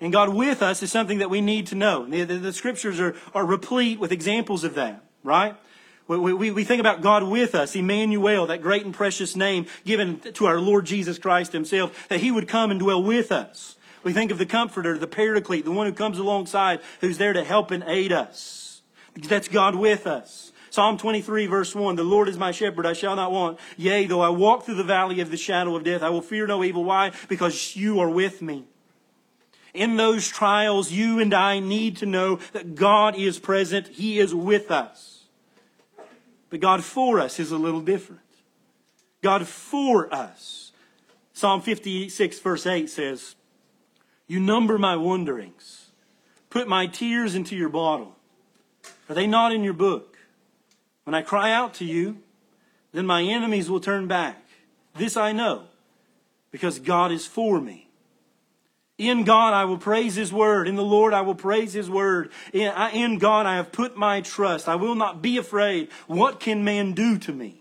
[0.00, 2.06] And God with us is something that we need to know.
[2.06, 5.54] The, the, the scriptures are, are replete with examples of that, right?
[6.08, 10.18] We, we, we think about God with us, Emmanuel, that great and precious name given
[10.18, 13.76] to our Lord Jesus Christ Himself, that He would come and dwell with us.
[14.04, 17.44] We think of the comforter, the paraclete, the one who comes alongside, who's there to
[17.44, 18.82] help and aid us.
[19.14, 20.52] That's God with us.
[20.70, 23.58] Psalm 23 verse 1, the Lord is my shepherd, I shall not want.
[23.76, 26.46] Yea, though I walk through the valley of the shadow of death, I will fear
[26.46, 26.82] no evil.
[26.82, 27.12] Why?
[27.28, 28.64] Because you are with me.
[29.74, 33.88] In those trials, you and I need to know that God is present.
[33.88, 35.24] He is with us.
[36.48, 38.20] But God for us is a little different.
[39.22, 40.72] God for us.
[41.34, 43.34] Psalm 56 verse 8 says,
[44.32, 45.90] you number my wanderings.
[46.48, 48.16] Put my tears into your bottle.
[49.06, 50.16] Are they not in your book?
[51.04, 52.22] When I cry out to you,
[52.92, 54.42] then my enemies will turn back.
[54.94, 55.64] This I know,
[56.50, 57.90] because God is for me.
[58.96, 60.66] In God I will praise His word.
[60.66, 62.30] In the Lord I will praise His word.
[62.54, 64.66] In God I have put my trust.
[64.66, 65.90] I will not be afraid.
[66.06, 67.60] What can man do to me?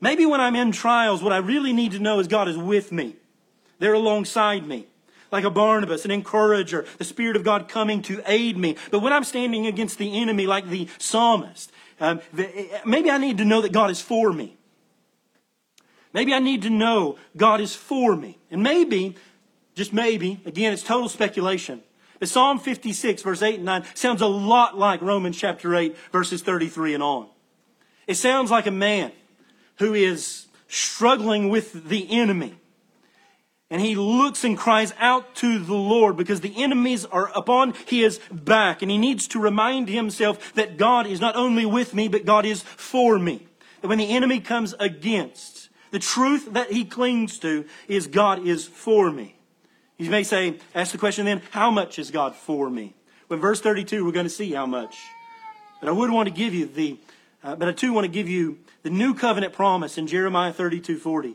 [0.00, 2.92] Maybe when I'm in trials, what I really need to know is God is with
[2.92, 3.16] me.
[3.80, 4.86] They're alongside me
[5.34, 8.76] like a Barnabas, an encourager, the Spirit of God coming to aid me.
[8.92, 12.20] But when I'm standing against the enemy, like the psalmist, um,
[12.86, 14.56] maybe I need to know that God is for me.
[16.12, 18.38] Maybe I need to know God is for me.
[18.48, 19.16] And maybe,
[19.74, 21.82] just maybe, again, it's total speculation.
[22.20, 26.42] But Psalm 56, verse 8 and 9, sounds a lot like Romans chapter 8, verses
[26.42, 27.26] 33 and on.
[28.06, 29.10] It sounds like a man
[29.78, 32.54] who is struggling with the enemy
[33.74, 38.20] and he looks and cries out to the Lord because the enemies are upon his
[38.30, 38.82] back.
[38.82, 42.46] And he needs to remind himself that God is not only with me, but God
[42.46, 43.48] is for me.
[43.80, 48.64] That when the enemy comes against, the truth that he clings to is God is
[48.64, 49.40] for me.
[49.96, 52.94] You may say, ask the question then, how much is God for me?
[53.28, 54.94] Well, verse 32, we're going to see how much.
[55.80, 56.96] But I would want to give you the,
[57.42, 60.96] uh, but I too want to give you the new covenant promise in Jeremiah 32,
[60.96, 61.34] 40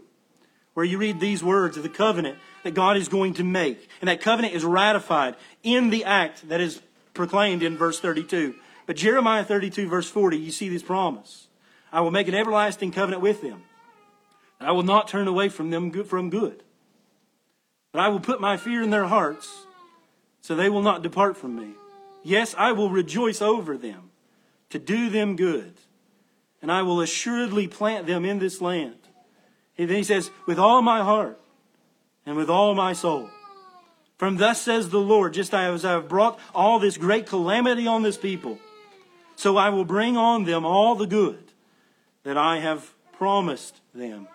[0.79, 3.89] where you read these words of the covenant that God is going to make.
[3.99, 6.81] And that covenant is ratified in the act that is
[7.13, 8.55] proclaimed in verse 32.
[8.85, 11.49] But Jeremiah 32, verse 40, you see this promise.
[11.91, 13.61] I will make an everlasting covenant with them.
[14.57, 16.63] And I will not turn away from them from good.
[17.91, 19.65] But I will put my fear in their hearts,
[20.39, 21.73] so they will not depart from me.
[22.23, 24.11] Yes, I will rejoice over them
[24.69, 25.73] to do them good.
[26.61, 28.95] And I will assuredly plant them in this land
[29.79, 31.39] and then he says, with all my heart
[32.25, 33.29] and with all my soul.
[34.17, 38.03] From thus says the Lord, just as I have brought all this great calamity on
[38.03, 38.59] this people,
[39.37, 41.53] so I will bring on them all the good
[42.23, 44.27] that I have promised them.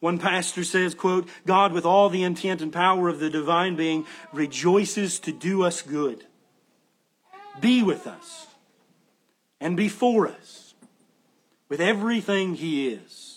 [0.00, 4.06] One pastor says, quote, God with all the intent and power of the divine being
[4.32, 6.24] rejoices to do us good.
[7.60, 8.46] Be with us
[9.60, 10.74] and be for us
[11.68, 13.27] with everything he is.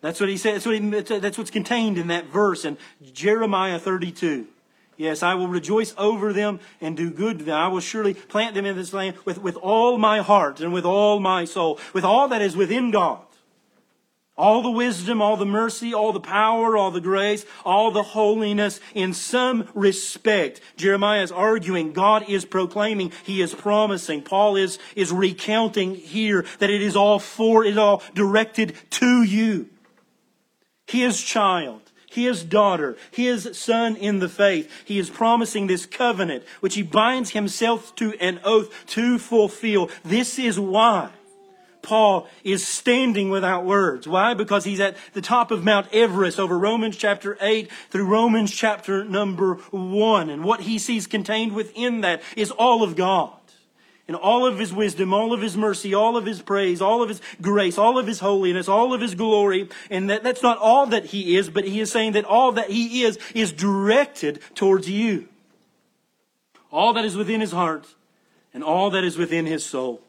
[0.00, 0.54] That's what he said.
[0.54, 2.78] That's, what he, that's what's contained in that verse in
[3.12, 4.46] Jeremiah 32.
[4.96, 7.56] Yes, I will rejoice over them and do good to them.
[7.56, 10.84] I will surely plant them in this land with, with all my heart and with
[10.84, 13.22] all my soul, with all that is within God.
[14.36, 18.80] All the wisdom, all the mercy, all the power, all the grace, all the holiness
[18.94, 20.60] in some respect.
[20.76, 24.22] Jeremiah is arguing, God is proclaiming, he is promising.
[24.22, 29.22] Paul is, is recounting here that it is all for, it is all directed to
[29.22, 29.68] you.
[30.90, 34.68] His child, his daughter, his son in the faith.
[34.84, 39.88] He is promising this covenant, which he binds himself to an oath to fulfill.
[40.04, 41.10] This is why
[41.82, 44.08] Paul is standing without words.
[44.08, 44.34] Why?
[44.34, 49.04] Because he's at the top of Mount Everest over Romans chapter 8 through Romans chapter
[49.04, 50.28] number 1.
[50.28, 53.32] And what he sees contained within that is all of God.
[54.10, 57.08] And all of his wisdom, all of his mercy, all of his praise, all of
[57.08, 59.68] his grace, all of his holiness, all of his glory.
[59.88, 62.70] And that, that's not all that he is, but he is saying that all that
[62.70, 65.28] he is is directed towards you.
[66.72, 67.86] All that is within his heart
[68.52, 70.02] and all that is within his soul.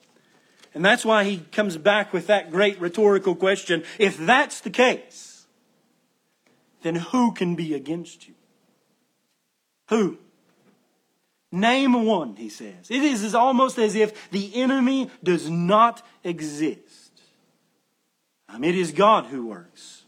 [0.73, 3.83] And that's why he comes back with that great rhetorical question.
[3.99, 5.45] If that's the case,
[6.81, 8.33] then who can be against you?
[9.89, 10.17] Who?
[11.51, 12.89] Name one, he says.
[12.89, 17.11] It is almost as if the enemy does not exist.
[18.47, 20.03] Um, it is God who works.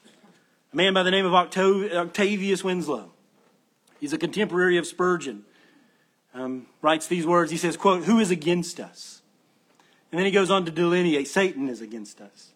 [0.71, 3.11] A man by the name of Octavius Winslow.
[3.99, 5.43] He's a contemporary of Spurgeon.
[6.33, 7.51] Um, writes these words.
[7.51, 9.21] He says, quote, Who is against us?
[10.11, 12.52] And then he goes on to delineate Satan is against us.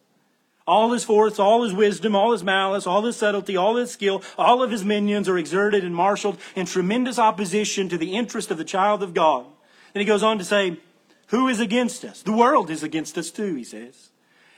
[0.67, 4.21] All his force, all his wisdom, all his malice, all his subtlety, all his skill,
[4.37, 8.57] all of his minions are exerted and marshaled in tremendous opposition to the interest of
[8.57, 9.45] the child of God.
[9.93, 10.77] Then he goes on to say,
[11.27, 12.21] Who is against us?
[12.21, 14.09] The world is against us too, he says.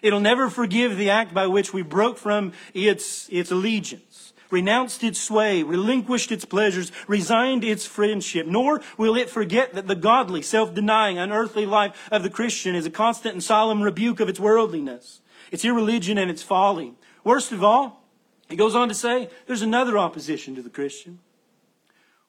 [0.02, 5.22] It'll never forgive the act by which we broke from its, its allegiance renounced its
[5.22, 11.18] sway, relinquished its pleasures, resigned its friendship, nor will it forget that the godly, self-denying,
[11.18, 15.66] unearthly life of the Christian is a constant and solemn rebuke of its worldliness, its
[15.66, 16.94] irreligion and its folly.
[17.24, 18.06] Worst of all,
[18.50, 21.20] he goes on to say, there's another opposition to the Christian.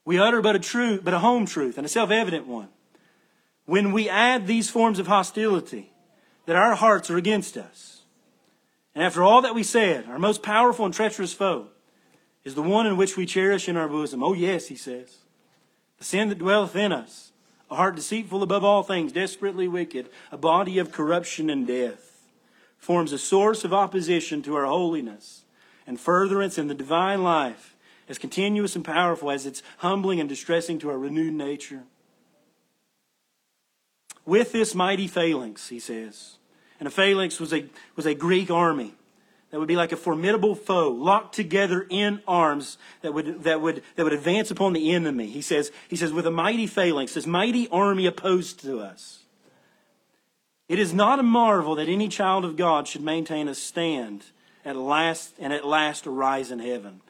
[0.05, 2.69] We utter but a truth, but a home truth and a self-evident one.
[3.65, 5.93] When we add these forms of hostility,
[6.47, 8.03] that our hearts are against us.
[8.95, 11.69] And after all that we said, our most powerful and treacherous foe,
[12.43, 14.23] is the one in which we cherish in our bosom.
[14.23, 15.19] Oh, yes, he says.
[15.99, 17.33] The sin that dwelleth in us,
[17.71, 22.10] a heart deceitful above all things, desperately wicked, a body of corruption and death,
[22.81, 25.45] forms a source of opposition to our holiness
[25.87, 27.77] and furtherance in the divine life,
[28.09, 31.83] as continuous and powerful as it's humbling and distressing to our renewed nature.
[34.27, 36.39] With this mighty phalanx, he says,
[36.79, 38.95] and a phalanx was a, was a Greek army
[39.51, 43.83] that would be like a formidable foe locked together in arms that would, that would,
[43.97, 45.27] that would advance upon the enemy.
[45.27, 49.25] He says, he says, with a mighty phalanx, this mighty army opposed to us.
[50.71, 54.27] It is not a marvel that any child of God should maintain a stand
[54.65, 57.01] at last and at last arise in heaven.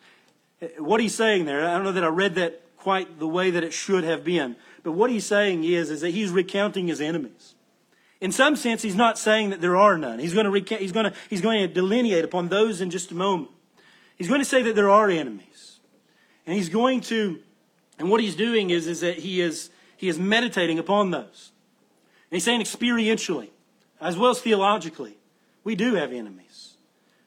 [0.78, 3.62] What he's saying there, I don't know that I read that quite the way that
[3.62, 7.54] it should have been, but what he's saying is, is that he's recounting his enemies.
[8.22, 10.20] In some sense, he's not saying that there are none.
[10.20, 13.11] He's going to, recant, he's going to, he's going to delineate upon those in just
[13.11, 13.50] a moment.
[14.16, 15.80] He's going to say that there are enemies.
[16.46, 17.40] And he's going to,
[17.98, 21.52] and what he's doing is, is that he is, he is meditating upon those.
[22.31, 23.51] He's saying experientially,
[24.01, 25.18] as well as theologically,
[25.64, 26.74] we do have enemies.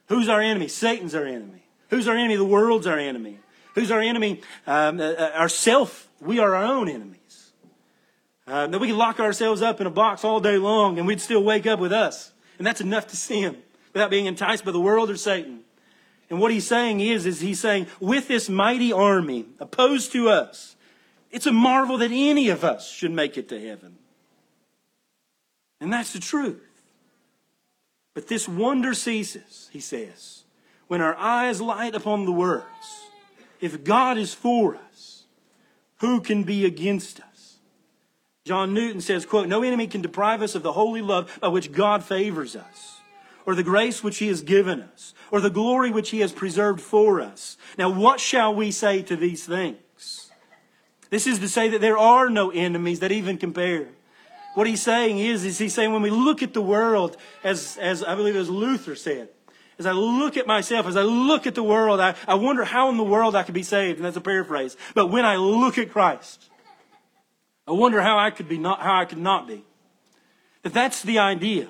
[0.07, 0.67] Who's our enemy?
[0.67, 1.65] Satan's our enemy.
[1.89, 2.35] Who's our enemy?
[2.35, 3.39] The world's our enemy.
[3.75, 4.41] Who's our enemy?
[4.65, 6.07] Um, uh, uh ourself.
[6.19, 7.51] We are our own enemies.
[8.45, 11.21] Uh, that we could lock ourselves up in a box all day long and we'd
[11.21, 12.33] still wake up with us.
[12.57, 13.57] And that's enough to sin
[13.93, 15.61] without being enticed by the world or Satan.
[16.29, 20.75] And what he's saying is, is he's saying, with this mighty army opposed to us,
[21.31, 23.97] it's a marvel that any of us should make it to heaven.
[25.83, 26.63] And that's the truth.
[28.13, 30.43] But this wonder ceases, he says,
[30.87, 32.63] when our eyes light upon the words.
[33.59, 35.25] If God is for us,
[35.97, 37.57] who can be against us?
[38.45, 41.73] John Newton says, quote, No enemy can deprive us of the holy love by which
[41.73, 42.99] God favors us,
[43.45, 46.79] or the grace which he has given us, or the glory which he has preserved
[46.79, 47.57] for us.
[47.77, 50.31] Now, what shall we say to these things?
[51.09, 53.89] This is to say that there are no enemies that even compare.
[54.53, 58.03] What he's saying is, is he's saying when we look at the world, as, as
[58.03, 59.29] I believe as Luther said,
[59.79, 62.89] as I look at myself, as I look at the world, I, I wonder how
[62.89, 63.97] in the world I could be saved.
[63.97, 64.77] And that's a paraphrase.
[64.93, 66.49] But when I look at Christ,
[67.67, 69.63] I wonder how I could be not, how I could not be.
[70.61, 71.69] That that's the idea.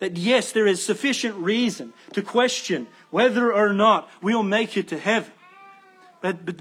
[0.00, 4.98] That yes, there is sufficient reason to question whether or not we'll make it to
[4.98, 5.32] heaven.
[6.20, 6.56] But, but,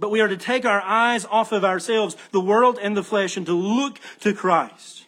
[0.00, 3.36] but we are to take our eyes off of ourselves, the world and the flesh,
[3.36, 5.04] and to look to Christ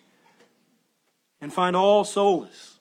[1.41, 2.79] and find all solace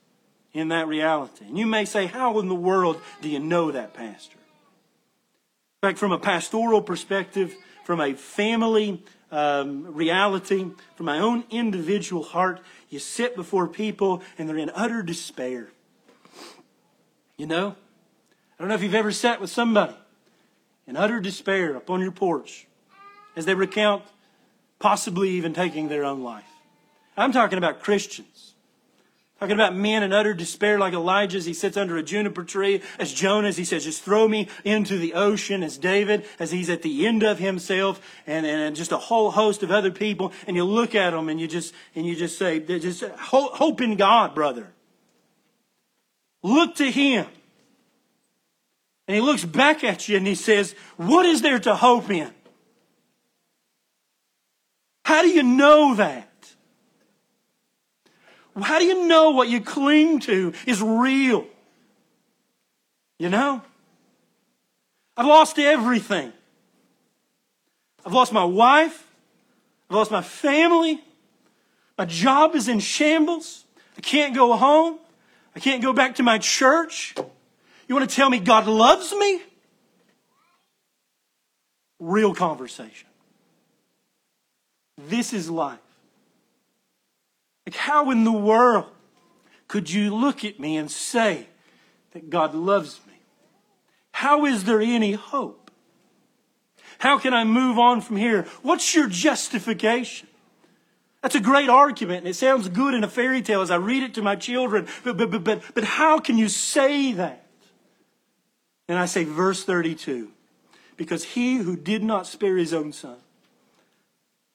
[0.54, 1.46] in that reality.
[1.46, 4.38] And you may say, how in the world do you know that, Pastor?
[5.82, 7.56] In fact, from a pastoral perspective,
[7.86, 9.02] from a family
[9.32, 12.60] um, reality, from my own individual heart,
[12.90, 15.70] you sit before people and they're in utter despair.
[17.38, 17.70] You know?
[17.70, 19.96] I don't know if you've ever sat with somebody
[20.88, 22.68] in utter despair up on your porch
[23.36, 24.04] as they recount
[24.80, 26.46] possibly even taking their own life.
[27.16, 28.56] I'm talking about Christians.
[29.40, 32.84] Talking about men in utter despair like Elijah as he sits under a juniper tree,
[33.00, 36.70] as Jonah as he says, just throw me into the ocean, as David as he's
[36.70, 40.56] at the end of himself, and, and just a whole host of other people, and
[40.56, 44.36] you look at them and you just, and you just say, just hope in God,
[44.36, 44.68] brother.
[46.44, 47.26] Look to him.
[49.08, 52.32] And he looks back at you and he says, what is there to hope in?
[55.06, 56.28] How do you know that?
[58.62, 61.48] How do you know what you cling to is real?
[63.18, 63.62] You know?
[65.16, 66.34] I've lost everything.
[68.06, 69.08] I've lost my wife.
[69.90, 71.02] I've lost my family.
[71.98, 73.66] My job is in shambles.
[73.98, 75.00] I can't go home.
[75.56, 77.14] I can't go back to my church.
[77.92, 79.42] You want to tell me God loves me?
[82.00, 83.10] Real conversation.
[85.10, 85.78] This is life.
[87.68, 88.86] Like, how in the world
[89.68, 91.48] could you look at me and say
[92.14, 93.16] that God loves me?
[94.14, 95.70] How is there any hope?
[96.98, 98.44] How can I move on from here?
[98.62, 100.30] What's your justification?
[101.22, 104.02] That's a great argument, and it sounds good in a fairy tale as I read
[104.02, 107.41] it to my children, but, but, but, but, but how can you say that?
[108.88, 110.32] And I say, verse 32
[111.02, 113.18] because he who did not spare his own son,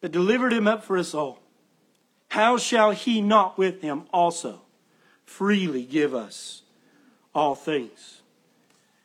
[0.01, 1.41] but delivered him up for us all,
[2.29, 4.61] how shall he not with him also
[5.25, 6.63] freely give us
[7.35, 8.23] all things?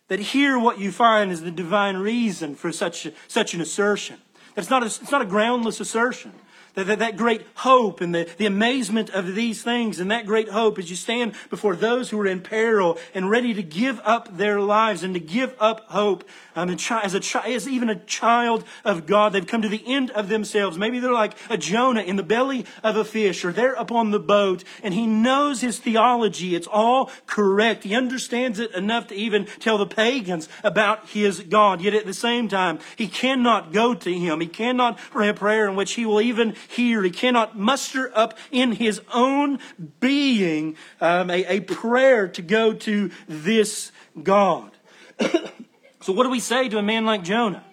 [0.08, 4.18] That here what you find is the divine reason for such, such an assertion.
[4.54, 6.34] That's not a, it's not a groundless assertion.
[6.76, 10.50] That, that, that great hope and the, the amazement of these things and that great
[10.50, 14.38] hope as you stand before those who are in peril and ready to give up
[14.38, 16.24] their lives and to give up hope
[16.56, 19.34] um, as, a chi- as even a child of God.
[19.34, 20.78] They've come to the end of themselves.
[20.78, 24.20] Maybe they're like a Jonah in the belly of a fish or they're upon the
[24.20, 26.56] boat and he knows his theology.
[26.56, 27.84] It's all correct.
[27.84, 31.82] He understands it enough to even tell the pagans about his God.
[31.82, 34.40] Yet at the same time, he cannot go to him.
[34.40, 37.04] He cannot pray a prayer in which he will even hear.
[37.04, 39.60] He cannot muster up in his own
[40.00, 43.92] being um, a, a prayer to go to this
[44.22, 44.72] God.
[46.02, 47.64] so, what do we say to a man like Jonah?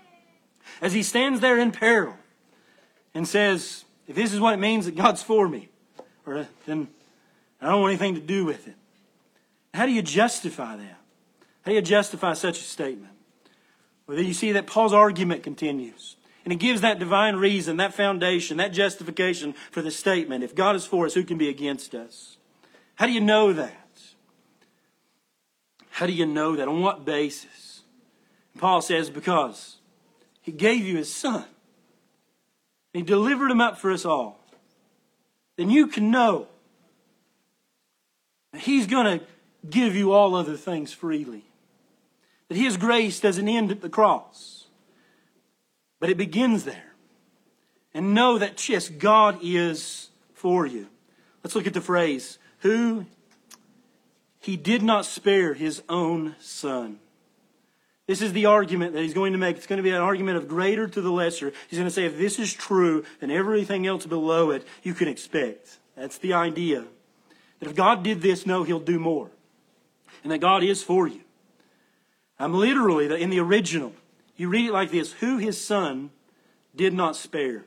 [0.81, 2.15] As he stands there in peril
[3.15, 5.69] and says, If this is what it means that God's for me,
[6.25, 6.89] or then
[7.61, 8.75] I don't want anything to do with it.
[9.75, 10.99] How do you justify that?
[11.63, 13.13] How do you justify such a statement?
[14.07, 16.17] Well, then you see that Paul's argument continues.
[16.49, 20.43] And he gives that divine reason, that foundation, that justification for the statement.
[20.43, 22.39] If God is for us, who can be against us?
[22.95, 24.01] How do you know that?
[25.91, 26.67] How do you know that?
[26.67, 27.83] On what basis?
[28.57, 29.77] Paul says, because
[30.41, 31.45] he gave you his son.
[32.95, 34.41] He delivered him up for us all.
[35.59, 36.47] Then you can know
[38.55, 39.27] that he's going to
[39.69, 41.45] give you all other things freely.
[42.49, 44.58] That his grace doesn't end at the cross
[46.01, 46.95] but it begins there.
[47.95, 50.89] And know that, yes, God is for you.
[51.43, 53.07] Let's look at the phrase, who
[54.41, 57.01] he did not spare his own son.
[58.07, 59.57] This is the argument that he's going to make.
[59.57, 61.53] It's going to be an argument of greater to the lesser.
[61.69, 65.09] He's going to say, if this is true, then everything else below it you can
[65.09, 65.79] expect.
[65.95, 66.85] That's the idea.
[67.61, 69.31] That if God did this, no, he'll do more.
[70.23, 71.21] And that God is for you.
[72.39, 73.93] I'm literally, in the original,
[74.39, 76.11] you read it like this Who his son
[76.75, 77.67] did not spare.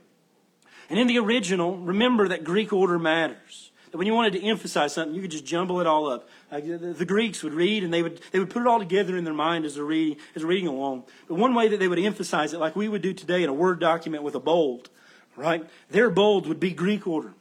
[0.89, 3.71] And in the original, remember that Greek order matters.
[3.91, 6.27] that when you wanted to emphasize something, you could just jumble it all up.
[6.51, 9.15] Like the, the Greeks would read and they would, they would put it all together
[9.15, 11.03] in their mind as they're reading, as they're reading along.
[11.27, 13.53] But one way that they would emphasize it, like we would do today in a
[13.53, 14.89] Word document with a bold,
[15.35, 15.69] right?
[15.89, 17.33] Their bold would be Greek order.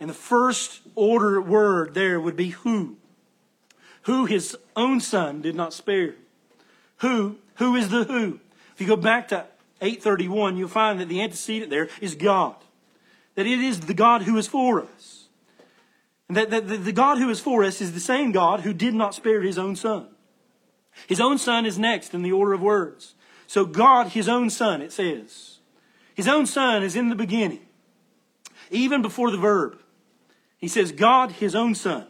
[0.00, 2.96] And the first order word there would be who.
[4.02, 6.16] Who his own son did not spare.
[6.98, 8.40] Who, who is the who?
[8.74, 9.46] If you go back to
[9.80, 12.56] 831, you'll find that the antecedent there is God.
[13.36, 15.28] That it is the God who is for us.
[16.28, 19.14] And that, the God who is for us is the same God who did not
[19.14, 20.08] spare his own son.
[21.06, 23.14] His own son is next in the order of words.
[23.46, 25.58] So God, his own son, it says.
[26.14, 27.66] His own son is in the beginning,
[28.70, 29.80] even before the verb.
[30.56, 32.06] He says, God, his own son.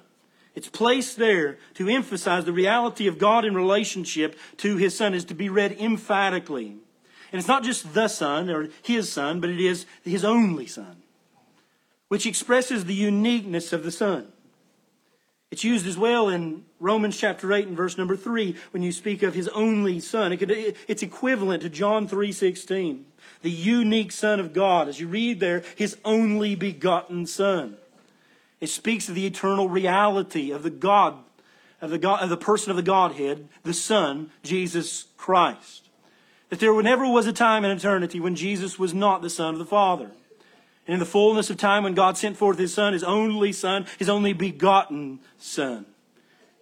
[0.54, 5.24] It's placed there to emphasize the reality of God in relationship to his son is
[5.26, 6.76] to be read emphatically.
[7.32, 11.02] And it's not just the son or his son, but it is his only son,
[12.08, 14.28] which expresses the uniqueness of the son.
[15.50, 19.22] It's used as well in Romans chapter 8 and verse number 3 when you speak
[19.22, 20.32] of his only son.
[20.32, 23.04] It could, it's equivalent to John 3:16,
[23.42, 24.88] the unique son of God.
[24.88, 27.76] As you read there, his only begotten son.
[28.64, 31.18] It speaks of the eternal reality of the God,
[31.82, 35.90] of the, God, of the person of the Godhead, the Son, Jesus Christ.
[36.48, 39.58] That there never was a time in eternity when Jesus was not the Son of
[39.58, 40.12] the Father.
[40.86, 43.84] And in the fullness of time when God sent forth His Son, His only Son,
[43.98, 45.84] His only begotten Son.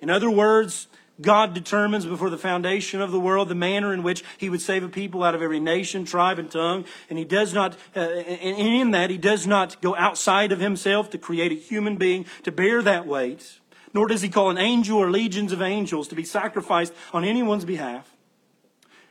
[0.00, 0.88] In other words,
[1.22, 4.82] God determines before the foundation of the world the manner in which He would save
[4.82, 6.84] a people out of every nation, tribe, and tongue.
[7.08, 11.10] And He does not, uh, and in that, He does not go outside of Himself
[11.10, 13.60] to create a human being to bear that weight.
[13.94, 17.64] Nor does He call an angel or legions of angels to be sacrificed on anyone's
[17.64, 18.10] behalf.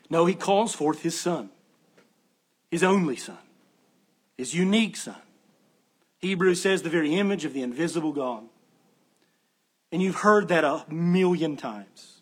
[0.10, 1.50] No, He calls forth His Son,
[2.70, 3.38] His only Son,
[4.38, 5.16] His unique Son.
[6.20, 8.44] Hebrews says the very image of the invisible God.
[9.92, 12.22] And you've heard that a million times.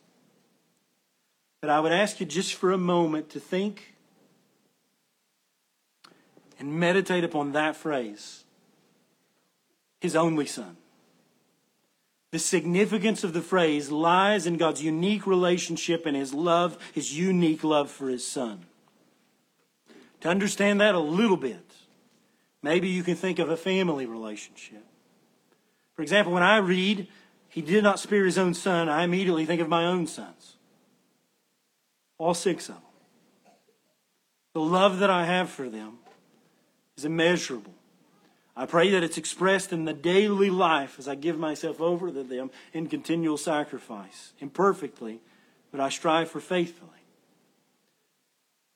[1.62, 3.96] But I would ask you just for a moment to think
[6.58, 8.44] and meditate upon that phrase
[10.02, 10.78] His only Son.
[12.32, 17.64] The significance of the phrase lies in God's unique relationship and His love, His unique
[17.64, 18.66] love for His Son.
[20.22, 21.74] To understand that a little bit,
[22.62, 24.86] maybe you can think of a family relationship.
[25.96, 27.08] For example, when I read
[27.50, 30.56] he did not spare his own son, I immediately think of my own sons.
[32.18, 32.84] All six of them.
[34.54, 36.00] The love that I have for them
[36.98, 37.74] is immeasurable.
[38.56, 42.24] I pray that it's expressed in the daily life as I give myself over to
[42.24, 45.22] them in continual sacrifice, imperfectly,
[45.72, 46.90] but I strive for faithfully.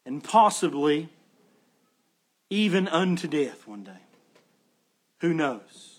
[0.05, 1.09] And possibly
[2.49, 3.91] even unto death one day.
[5.21, 5.92] Who knows?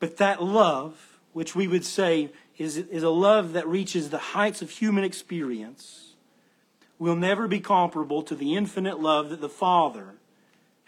[0.00, 4.62] But that love, which we would say is, is a love that reaches the heights
[4.62, 6.14] of human experience,
[6.98, 10.14] will never be comparable to the infinite love that the Father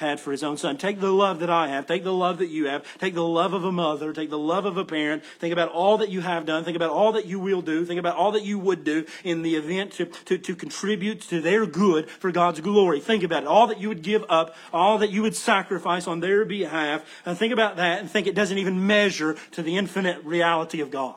[0.01, 0.79] had for his own son.
[0.79, 1.87] Take the love that I have.
[1.87, 2.85] Take the love that you have.
[2.99, 4.13] Take the love of a mother.
[4.13, 5.23] Take the love of a parent.
[5.39, 6.65] Think about all that you have done.
[6.65, 7.85] Think about all that you will do.
[7.85, 11.41] Think about all that you would do in the event to, to, to contribute to
[11.41, 12.99] their good for God's glory.
[12.99, 13.47] Think about it.
[13.47, 17.05] All that you would give up, all that you would sacrifice on their behalf.
[17.27, 20.91] And think about that and think it doesn't even measure to the infinite reality of
[20.91, 21.17] God.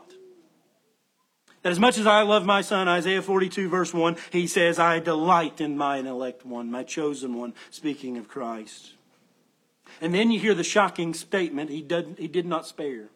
[1.64, 4.99] That as much as I love my son, Isaiah 42 verse 1, he says, I
[4.99, 8.93] delight in mine elect one, my chosen one, speaking of Christ.
[10.01, 13.09] And then you hear the shocking statement, he did, he did not spare.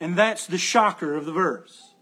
[0.00, 1.93] And that's the shocker of the verse.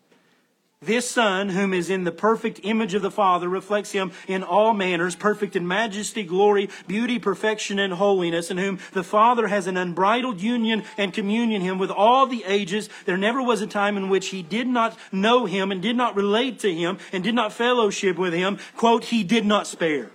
[0.82, 4.74] This Son, whom is in the perfect image of the Father, reflects him in all
[4.74, 9.76] manners, perfect in majesty, glory, beauty, perfection, and holiness, in whom the Father has an
[9.76, 12.88] unbridled union and communion him with all the ages.
[13.04, 16.16] There never was a time in which he did not know him and did not
[16.16, 18.58] relate to him and did not fellowship with him.
[18.76, 20.10] Quote, he did not spare.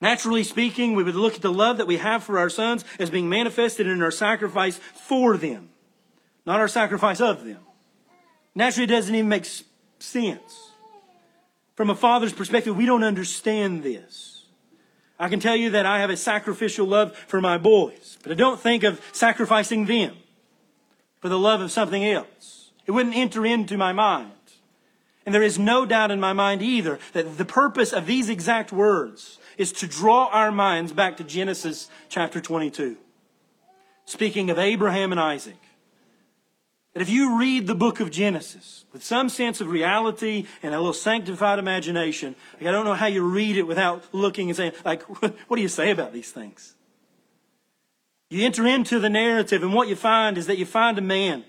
[0.00, 3.10] Naturally speaking, we would look at the love that we have for our sons as
[3.10, 5.68] being manifested in our sacrifice for them,
[6.46, 7.58] not our sacrifice of them.
[8.60, 9.46] Naturally, it doesn't even make
[10.00, 10.72] sense.
[11.76, 14.44] From a father's perspective, we don't understand this.
[15.18, 18.34] I can tell you that I have a sacrificial love for my boys, but I
[18.34, 20.14] don't think of sacrificing them
[21.20, 22.72] for the love of something else.
[22.84, 24.32] It wouldn't enter into my mind.
[25.24, 28.72] And there is no doubt in my mind either that the purpose of these exact
[28.72, 32.98] words is to draw our minds back to Genesis chapter 22.
[34.04, 35.56] Speaking of Abraham and Isaac,
[36.92, 40.78] that if you read the book of Genesis with some sense of reality and a
[40.78, 44.72] little sanctified imagination, like I don't know how you read it without looking and saying,
[44.84, 46.74] like, what do you say about these things?
[48.28, 51.44] You enter into the narrative, and what you find is that you find a man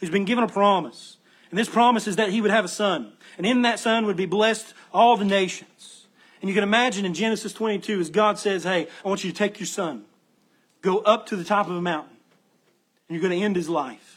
[0.00, 1.18] who's been given a promise.
[1.50, 3.12] And this promise is that he would have a son.
[3.38, 6.06] And in that son would be blessed all the nations.
[6.40, 9.36] And you can imagine in Genesis 22 as God says, Hey, I want you to
[9.36, 10.04] take your son,
[10.82, 12.16] go up to the top of a mountain,
[13.08, 14.13] and you're going to end his life.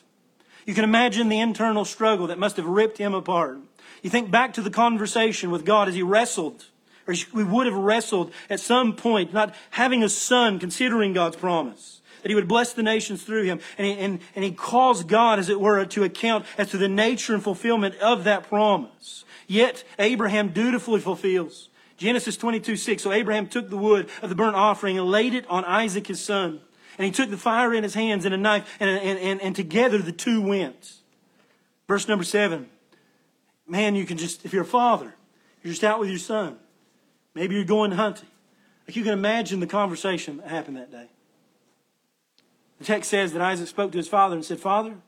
[0.67, 3.57] You can imagine the internal struggle that must have ripped him apart.
[4.03, 6.65] You think back to the conversation with God as he wrestled,
[7.07, 12.01] or we would have wrestled at some point, not having a son, considering God's promise
[12.21, 13.61] that he would bless the nations through him.
[13.77, 16.89] And he, and, and he calls God, as it were, to account as to the
[16.89, 19.23] nature and fulfillment of that promise.
[19.47, 21.69] Yet Abraham dutifully fulfills.
[21.95, 23.03] Genesis 22, 6.
[23.03, 26.21] So Abraham took the wood of the burnt offering and laid it on Isaac his
[26.21, 26.59] son.
[26.97, 29.55] And he took the fire in his hands and a knife, and, and, and, and
[29.55, 30.93] together the two went.
[31.87, 32.67] Verse number 7.
[33.67, 35.13] Man, you can just, if you're a father,
[35.61, 36.57] you're just out with your son.
[37.35, 38.29] Maybe you're going hunting.
[38.87, 41.09] Like you can imagine the conversation that happened that day.
[42.79, 45.01] The text says that Isaac spoke to his father and said, Father, and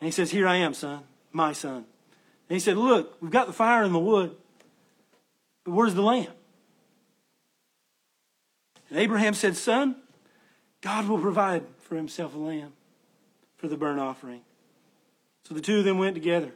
[0.00, 1.02] he says, Here I am, son,
[1.32, 1.84] my son.
[2.48, 4.34] And he said, Look, we've got the fire in the wood,
[5.64, 6.32] but where's the lamb?
[8.88, 9.96] And Abraham said, Son,
[10.84, 12.74] God will provide for himself a lamb
[13.56, 14.42] for the burnt offering.
[15.44, 16.52] So the two of them went together.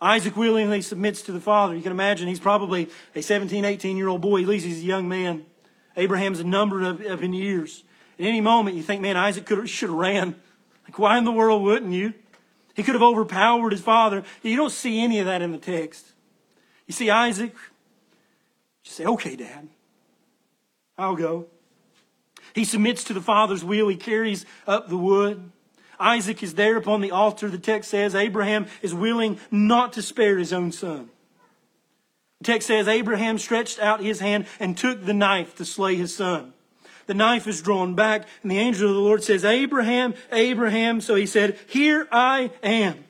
[0.00, 1.76] Isaac willingly submits to the father.
[1.76, 4.42] You can imagine he's probably a 17, 18 year old boy.
[4.42, 5.46] At least he's a young man.
[5.96, 7.84] Abraham's a number of, of in years.
[8.18, 10.34] At any moment, you think, man, Isaac could should have ran.
[10.84, 12.14] Like, why in the world wouldn't you?
[12.74, 14.24] He could have overpowered his father.
[14.42, 16.14] You don't see any of that in the text.
[16.88, 17.54] You see Isaac,
[18.82, 19.68] just say, okay, Dad,
[20.98, 21.46] I'll go.
[22.56, 23.86] He submits to the father's will.
[23.86, 25.52] He carries up the wood.
[26.00, 27.48] Isaac is there upon the altar.
[27.48, 31.08] The text says Abraham is willing not to spare his own son.
[32.40, 36.12] The text says Abraham stretched out his hand and took the knife to slay his
[36.12, 36.52] son
[37.06, 41.00] the knife is drawn back, and the angel of the Lord says, Abraham, Abraham.
[41.00, 43.04] So he said, Here I am.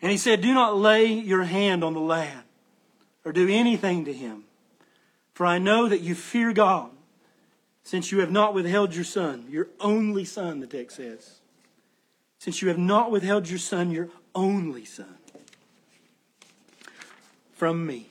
[0.00, 2.44] And he said, Do not lay your hand on the lad
[3.24, 4.44] or do anything to him,
[5.34, 6.90] for I know that you fear God,
[7.82, 11.40] since you have not withheld your son, your only son, the text says.
[12.38, 15.16] Since you have not withheld your son, your only son,
[17.52, 18.10] from me.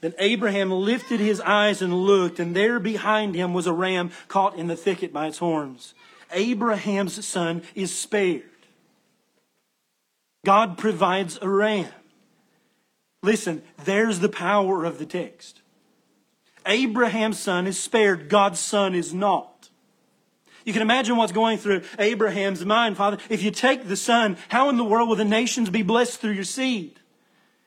[0.00, 4.56] Then Abraham lifted his eyes and looked, and there behind him was a ram caught
[4.56, 5.94] in the thicket by its horns.
[6.32, 8.42] Abraham's son is spared.
[10.44, 11.88] God provides a ram.
[13.22, 15.62] Listen, there's the power of the text.
[16.66, 19.70] Abraham's son is spared, God's son is not.
[20.64, 23.18] You can imagine what's going through Abraham's mind, Father.
[23.30, 26.32] If you take the son, how in the world will the nations be blessed through
[26.32, 26.98] your seed?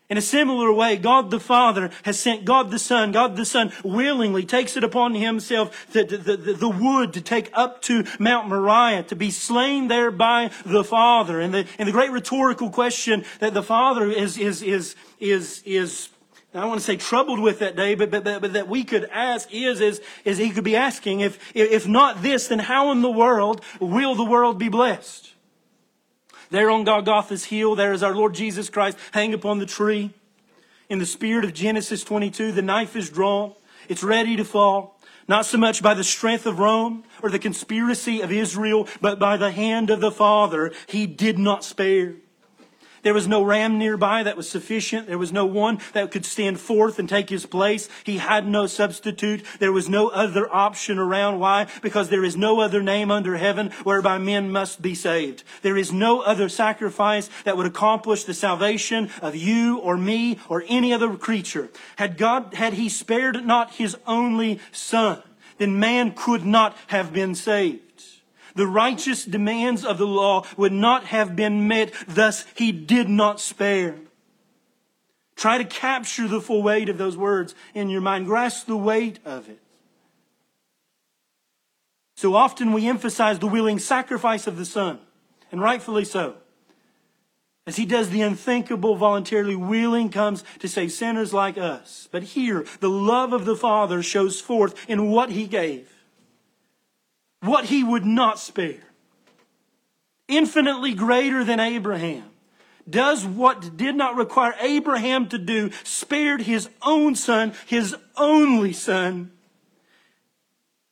[0.10, 3.12] In a similar way, God the Father has sent God the Son.
[3.12, 7.52] God the Son willingly takes it upon himself the, the, the, the, wood to take
[7.54, 11.40] up to Mount Moriah, to be slain there by the Father.
[11.40, 16.10] And the, and the great rhetorical question that the Father is, is, is, is, is
[16.54, 19.08] I want to say troubled with that day, but, but, but, but, that we could
[19.12, 23.02] ask is, is, is he could be asking, if, if not this, then how in
[23.02, 25.34] the world will the world be blessed?
[26.50, 30.12] There on Golgotha's hill, there is our Lord Jesus Christ hanging upon the tree.
[30.90, 33.54] In the spirit of Genesis 22, the knife is drawn.
[33.88, 35.00] It's ready to fall.
[35.28, 39.38] Not so much by the strength of Rome or the conspiracy of Israel, but by
[39.38, 40.72] the hand of the Father.
[40.88, 42.16] He did not spare.
[43.04, 45.08] There was no ram nearby that was sufficient.
[45.08, 47.90] There was no one that could stand forth and take his place.
[48.04, 49.44] He had no substitute.
[49.60, 51.40] There was no other option around.
[51.40, 51.68] Why?
[51.82, 55.44] Because there is no other name under heaven whereby men must be saved.
[55.62, 60.64] There is no other sacrifice that would accomplish the salvation of you or me or
[60.68, 61.70] any other creature.
[61.96, 65.22] Had God, had he spared not his only son,
[65.58, 67.82] then man could not have been saved.
[68.56, 73.40] The righteous demands of the law would not have been met, thus he did not
[73.40, 73.96] spare.
[75.36, 78.26] Try to capture the full weight of those words in your mind.
[78.26, 79.60] Grasp the weight of it.
[82.16, 85.00] So often we emphasize the willing sacrifice of the Son,
[85.52, 86.36] and rightfully so.
[87.66, 92.10] As he does the unthinkable, voluntarily willing comes to save sinners like us.
[92.12, 95.88] But here, the love of the Father shows forth in what he gave
[97.42, 98.84] what he would not spare.
[100.28, 102.26] Infinitely greater than Abraham
[102.90, 109.32] does what did not require Abraham to do, spared his own son, his only son.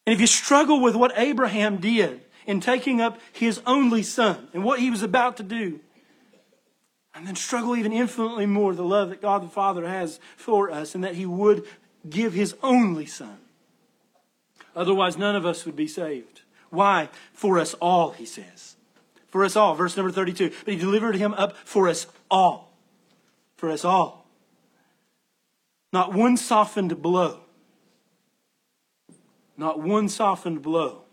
[0.05, 4.63] And if you struggle with what Abraham did in taking up his only son and
[4.63, 5.79] what he was about to do,
[7.15, 10.93] and then struggle even infinitely more the love that God the Father has for us
[10.93, 11.65] and that he would
[12.07, 13.39] give his only son
[14.77, 16.36] Otherwise, none of us would be saved.
[16.69, 17.09] Why?
[17.33, 18.75] For us all, he says.
[19.27, 19.75] For us all.
[19.75, 20.51] Verse number 32.
[20.65, 22.73] But he delivered him up for us all.
[23.57, 24.27] For us all.
[25.93, 27.41] Not one softened blow.
[29.57, 31.03] Not one softened blow.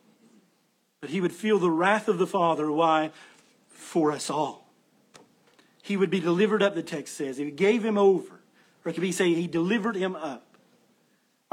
[1.01, 2.71] But he would feel the wrath of the Father.
[2.71, 3.11] Why?
[3.69, 4.71] For us all.
[5.83, 7.37] He would be delivered up, the text says.
[7.37, 8.41] He gave him over.
[8.85, 10.44] Or it could be say he delivered him up.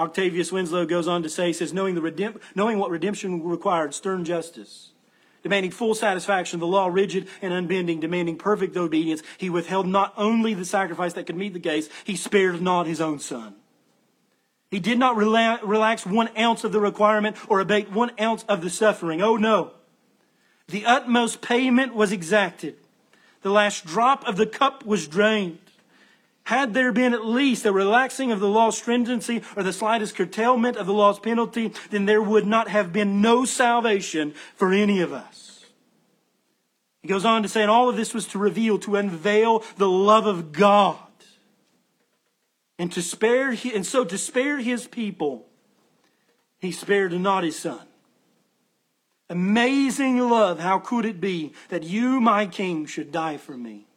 [0.02, 3.94] Octavius Winslow goes on to say, he says, knowing, the redemp- knowing what redemption required,
[3.94, 4.92] stern justice,
[5.44, 10.54] demanding full satisfaction, the law rigid and unbending, demanding perfect obedience, he withheld not only
[10.54, 13.56] the sacrifice that could meet the case, he spared not his own son.
[14.72, 18.62] He did not rela- relax one ounce of the requirement or abate one ounce of
[18.62, 19.22] the suffering.
[19.22, 19.72] Oh no.
[20.68, 22.78] The utmost payment was exacted.
[23.42, 25.60] The last drop of the cup was drained.
[26.44, 30.76] Had there been at least a relaxing of the law's stringency or the slightest curtailment
[30.76, 35.14] of the law's penalty, then there would not have been no salvation for any of
[35.14, 35.66] us.
[37.02, 39.90] He goes on to say, and all of this was to reveal, to unveil the
[39.90, 40.98] love of God.
[42.78, 45.48] And to spare, and so to spare his people,
[46.60, 47.82] he spared not his son.
[49.30, 53.88] Amazing love, how could it be that you, my king, should die for me?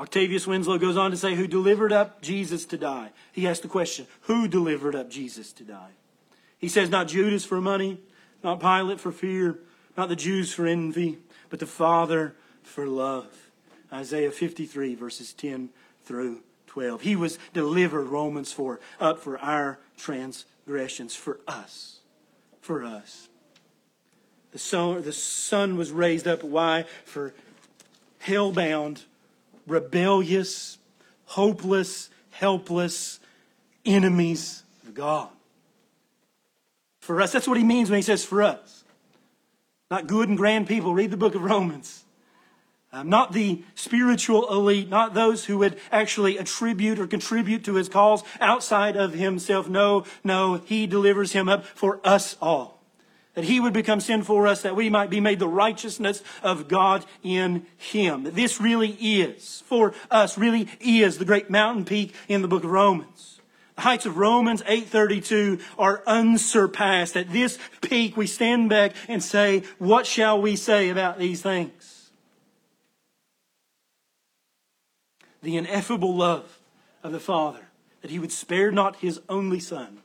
[0.00, 3.10] Octavius Winslow goes on to say, Who delivered up Jesus to die?
[3.32, 5.90] He asked the question, Who delivered up Jesus to die?
[6.58, 8.00] He says, Not Judas for money,
[8.44, 9.58] not Pilate for fear,
[9.96, 11.18] not the Jews for envy,
[11.50, 13.50] but the Father for love.
[13.92, 15.70] Isaiah 53, verses 10
[16.04, 17.00] through 12.
[17.00, 22.00] He was delivered, Romans 4, up for our transgressions, for us.
[22.60, 23.28] For us.
[24.52, 26.44] The son, the son was raised up.
[26.44, 26.84] Why?
[27.04, 27.34] For
[28.18, 29.02] hell bound
[29.70, 30.78] rebellious,
[31.26, 33.20] hopeless, helpless
[33.84, 35.28] enemies of God.
[37.00, 38.84] For us, that's what he means when he says for us.
[39.90, 40.94] Not good and grand people.
[40.94, 42.04] Read the book of Romans.
[42.92, 47.88] Um, not the spiritual elite, not those who would actually attribute or contribute to his
[47.88, 49.68] cause outside of himself.
[49.68, 52.77] No, no, he delivers him up for us all
[53.38, 56.66] that he would become sin for us, that we might be made the righteousness of
[56.66, 58.24] God in him.
[58.24, 62.70] This really is, for us, really is the great mountain peak in the book of
[62.72, 63.40] Romans.
[63.76, 67.16] The heights of Romans 8:32 are unsurpassed.
[67.16, 72.10] At this peak, we stand back and say, what shall we say about these things?
[75.44, 76.58] The ineffable love
[77.04, 77.68] of the Father,
[78.02, 80.00] that he would spare not his only son.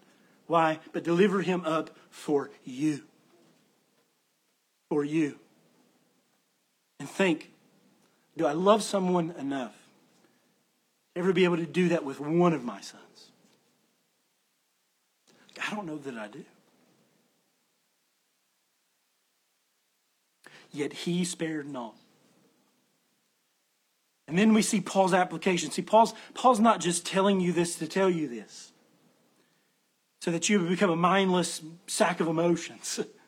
[0.46, 0.78] Why?
[0.92, 3.06] But deliver him up for you
[4.94, 5.40] for you.
[7.00, 7.52] And think,
[8.38, 9.74] do I love someone enough
[11.16, 13.32] to ever be able to do that with one of my sons?
[15.60, 16.46] I don't know that I do.
[20.72, 21.96] Yet he spared not.
[24.28, 25.72] And then we see Paul's application.
[25.72, 28.72] See, Paul's, Paul's not just telling you this to tell you this
[30.22, 33.00] so that you become a mindless sack of emotions.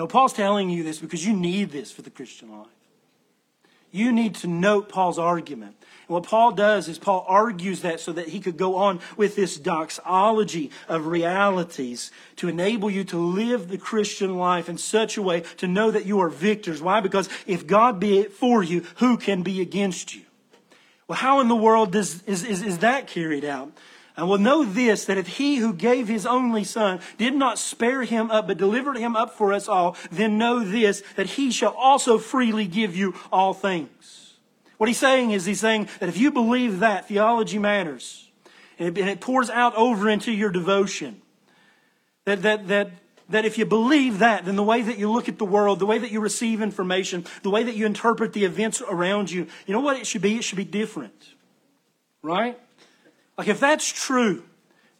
[0.00, 2.68] No, Paul's telling you this because you need this for the Christian life.
[3.90, 5.76] You need to note Paul's argument.
[6.08, 9.36] And what Paul does is Paul argues that so that he could go on with
[9.36, 15.22] this doxology of realities to enable you to live the Christian life in such a
[15.22, 16.80] way to know that you are victors.
[16.80, 17.00] Why?
[17.00, 20.22] Because if God be for you, who can be against you?
[21.08, 23.70] Well, how in the world does, is, is, is that carried out?
[24.20, 28.02] And we'll know this, that if he who gave his only son did not spare
[28.02, 31.72] him up, but delivered him up for us all, then know this, that he shall
[31.72, 34.34] also freely give you all things.
[34.76, 38.28] What he's saying is he's saying that if you believe that, theology matters.
[38.78, 41.22] And it, and it pours out over into your devotion.
[42.26, 42.90] That, that, that,
[43.30, 45.86] that if you believe that, then the way that you look at the world, the
[45.86, 49.72] way that you receive information, the way that you interpret the events around you, you
[49.72, 50.36] know what it should be?
[50.36, 51.32] It should be different.
[52.22, 52.58] Right?
[53.40, 54.42] Like, if that's true,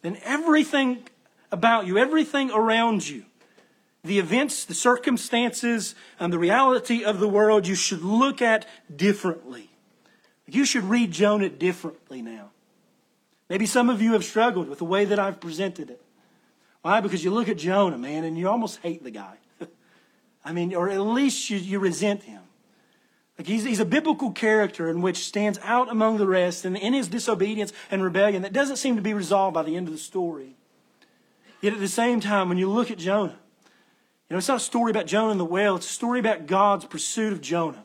[0.00, 1.06] then everything
[1.52, 3.26] about you, everything around you,
[4.02, 8.64] the events, the circumstances, and the reality of the world, you should look at
[8.96, 9.68] differently.
[10.46, 12.48] You should read Jonah differently now.
[13.50, 16.02] Maybe some of you have struggled with the way that I've presented it.
[16.80, 17.02] Why?
[17.02, 19.36] Because you look at Jonah, man, and you almost hate the guy.
[20.46, 22.40] I mean, or at least you, you resent him.
[23.40, 26.92] Like he's, he's a biblical character in which stands out among the rest, and in
[26.92, 29.98] his disobedience and rebellion, that doesn't seem to be resolved by the end of the
[29.98, 30.56] story.
[31.62, 33.38] Yet at the same time, when you look at Jonah,
[34.28, 36.48] you know, it's not a story about Jonah and the whale, it's a story about
[36.48, 37.82] God's pursuit of Jonah.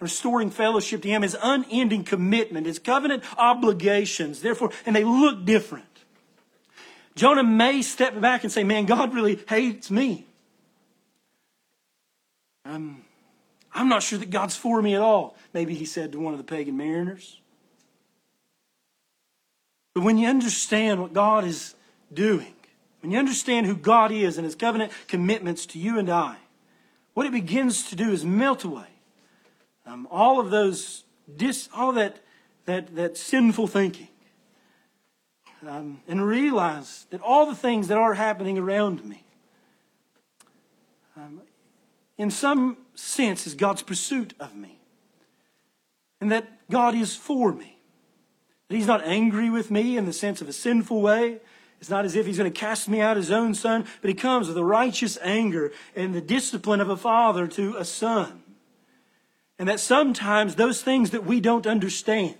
[0.00, 5.84] Restoring fellowship to him, his unending commitment, his covenant obligations, therefore, and they look different.
[7.14, 10.26] Jonah may step back and say, Man, God really hates me.
[12.64, 13.04] I'm,
[13.72, 15.36] I'm not sure that God's for me at all.
[15.52, 17.40] Maybe he said to one of the pagan mariners.
[19.94, 21.74] But when you understand what God is
[22.12, 22.54] doing,
[23.00, 26.36] when you understand who God is and his covenant commitments to you and I,
[27.14, 28.86] what it begins to do is melt away
[29.90, 31.04] um, all of those,
[31.36, 32.20] dis, all that,
[32.66, 34.08] that, that sinful thinking.
[35.66, 39.24] Um, and realize that all the things that are happening around me,
[41.16, 41.42] um,
[42.20, 44.78] in some sense, is God's pursuit of me.
[46.20, 47.78] And that God is for me.
[48.68, 51.40] That He's not angry with me in the sense of a sinful way.
[51.80, 54.14] It's not as if He's going to cast me out His own Son, but He
[54.14, 58.42] comes with a righteous anger and the discipline of a father to a son.
[59.58, 62.36] And that sometimes those things that we don't understand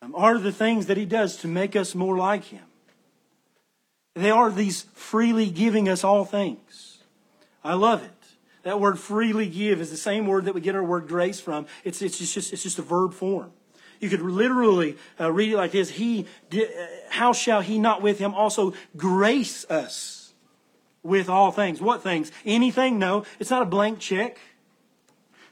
[0.00, 2.64] um, are the things that He does to make us more like Him.
[4.14, 6.85] They are these freely giving us all things.
[7.66, 8.10] I love it.
[8.62, 11.66] That word freely give is the same word that we get our word grace from.
[11.84, 13.52] It's, it's, just, it's just a verb form.
[14.00, 16.58] You could literally uh, read it like this He, uh,
[17.10, 20.34] How shall He not with Him also grace us
[21.02, 21.80] with all things?
[21.80, 22.32] What things?
[22.44, 22.98] Anything?
[22.98, 23.24] No.
[23.38, 24.38] It's not a blank check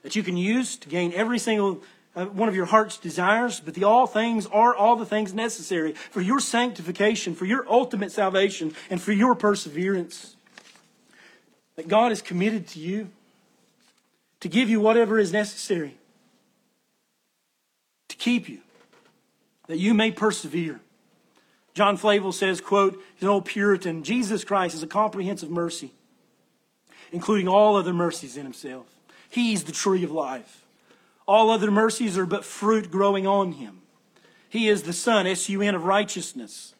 [0.03, 1.83] that you can use to gain every single
[2.17, 5.95] uh, one of your heart's desires, but the all things are all the things necessary
[6.11, 10.34] for your sanctification, for your ultimate salvation, and for your perseverance.
[11.77, 13.11] That God is committed to you
[14.41, 15.97] to give you whatever is necessary
[18.09, 18.61] to keep you,
[19.67, 20.81] that you may persevere.
[21.75, 25.93] John Flavel says, quote, he's an old Puritan, Jesus Christ is a comprehensive mercy,
[27.11, 28.87] including all other mercies in himself.
[29.29, 30.65] He's the tree of life.
[31.27, 33.81] All other mercies are but fruit growing on him.
[34.49, 36.74] He is the Sun, S-U-N, of righteousness.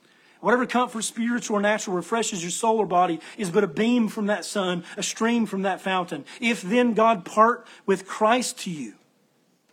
[0.45, 4.27] Whatever comfort, spiritual or natural, refreshes your soul or body is but a beam from
[4.27, 6.27] that sun, a stream from that fountain.
[6.39, 8.93] If then God part with Christ to you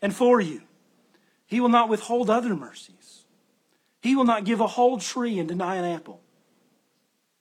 [0.01, 0.61] and for you,
[1.45, 3.25] he will not withhold other mercies.
[4.01, 6.21] He will not give a whole tree and deny an apple.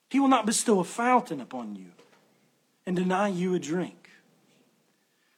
[0.08, 1.92] He will not bestow a fountain upon you
[2.84, 4.10] and deny you a drink.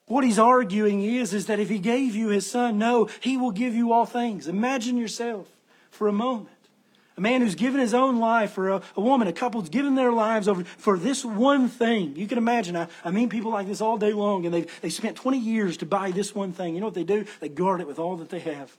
[0.06, 3.50] What he's arguing is, is that if he gave you his son, no, he will
[3.50, 4.48] give you all things.
[4.48, 5.46] Imagine yourself
[5.90, 6.48] for a moment.
[7.16, 9.94] A man who's given his own life for a, a woman, a couple who's given
[9.94, 12.16] their lives over for this one thing.
[12.16, 14.88] You can imagine, I, I meet people like this all day long, and they they
[14.88, 16.74] spent 20 years to buy this one thing.
[16.74, 17.26] You know what they do?
[17.40, 18.76] They guard it with all that they have.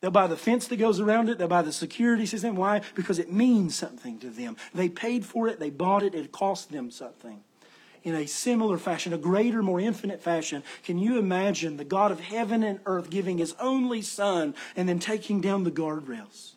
[0.00, 1.38] They'll buy the fence that goes around it.
[1.38, 2.56] They'll buy the security system.
[2.56, 2.82] Why?
[2.94, 4.56] Because it means something to them.
[4.74, 5.58] They paid for it.
[5.58, 6.14] They bought it.
[6.14, 7.42] It cost them something
[8.06, 10.62] in a similar fashion, a greater, more infinite fashion.
[10.84, 15.00] Can you imagine the God of heaven and earth giving his only son and then
[15.00, 16.52] taking down the guardrails,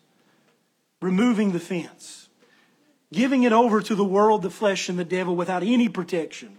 [1.01, 2.29] removing the fence,
[3.11, 6.58] giving it over to the world, the flesh, and the devil without any protection?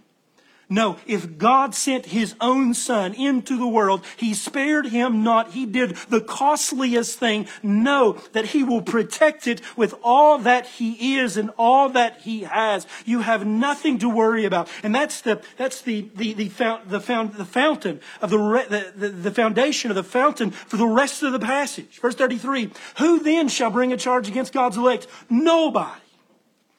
[0.71, 5.51] No, if God sent his own son into the world, he spared him not.
[5.51, 7.47] He did the costliest thing.
[7.61, 12.43] Know that he will protect it with all that he is and all that he
[12.43, 12.87] has.
[13.03, 14.69] You have nothing to worry about.
[14.81, 19.31] And that's the, that's the, the, the, the, the fountain of the, the, the, the
[19.31, 21.99] foundation of the fountain for the rest of the passage.
[21.99, 22.71] Verse 33.
[22.99, 25.07] Who then shall bring a charge against God's elect?
[25.29, 25.99] Nobody.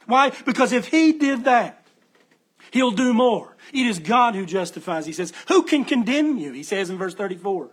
[0.06, 0.32] Why?
[0.46, 1.84] Because if he did that,
[2.70, 3.52] he'll do more.
[3.72, 5.06] It is God who justifies.
[5.06, 6.52] He says, Who can condemn you?
[6.52, 7.70] He says in verse 34.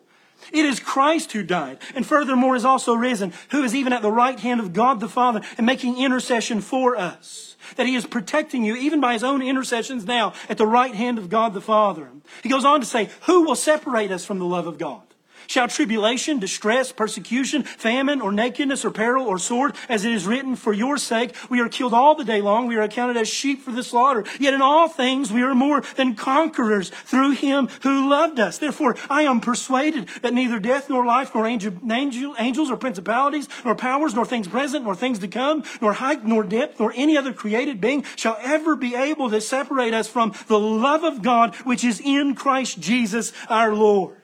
[0.53, 4.11] It is Christ who died, and furthermore is also risen, who is even at the
[4.11, 7.57] right hand of God the Father and making intercession for us.
[7.75, 11.17] That he is protecting you even by his own intercessions now at the right hand
[11.17, 12.09] of God the Father.
[12.41, 15.08] He goes on to say, Who will separate us from the love of God?
[15.49, 20.55] Shall tribulation, distress, persecution, famine, or nakedness, or peril, or sword, as it is written,
[20.55, 23.63] for your sake we are killed all the day long, we are accounted as sheep
[23.63, 24.23] for the slaughter.
[24.39, 28.59] Yet in all things we are more than conquerors through him who loved us.
[28.59, 33.49] Therefore I am persuaded that neither death nor life, nor angel, angel, angels or principalities,
[33.65, 37.17] nor powers, nor things present, nor things to come, nor height, nor depth, nor any
[37.17, 41.55] other created being shall ever be able to separate us from the love of God
[41.65, 44.18] which is in Christ Jesus our Lord.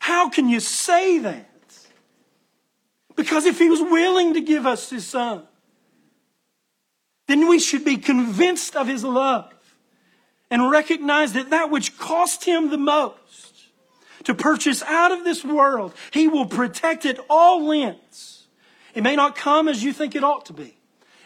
[0.00, 1.46] How can you say that?
[3.14, 5.44] Because if he was willing to give us his son,
[7.28, 9.54] then we should be convinced of his love
[10.50, 13.68] and recognize that that which cost him the most
[14.24, 18.48] to purchase out of this world, he will protect it all lengths.
[18.94, 20.76] It may not come as you think it ought to be.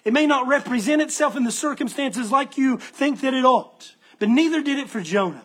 [0.05, 3.95] It may not represent itself in the circumstances like you think that it ought.
[4.19, 5.45] But neither did it for Jonah.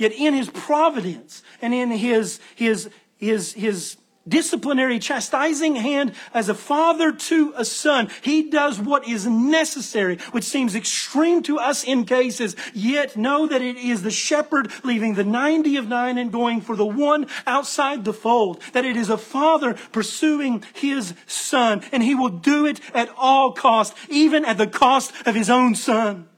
[0.00, 2.88] Yet in his providence and in his, his,
[3.18, 8.08] his, his disciplinary, chastising hand as a father to a son.
[8.22, 13.60] He does what is necessary, which seems extreme to us in cases, yet know that
[13.60, 18.06] it is the shepherd leaving the 90 of nine and going for the one outside
[18.06, 18.62] the fold.
[18.72, 23.52] That it is a father pursuing his son, and he will do it at all
[23.52, 26.29] cost, even at the cost of his own son.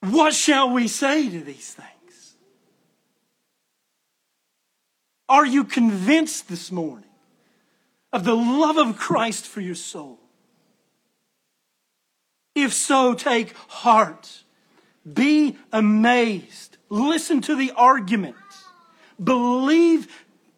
[0.00, 2.34] What shall we say to these things?
[5.28, 7.04] Are you convinced this morning
[8.12, 10.18] of the love of Christ for your soul?
[12.54, 14.42] If so, take heart.
[15.10, 16.78] Be amazed.
[16.88, 18.36] Listen to the argument.
[19.22, 20.08] Believe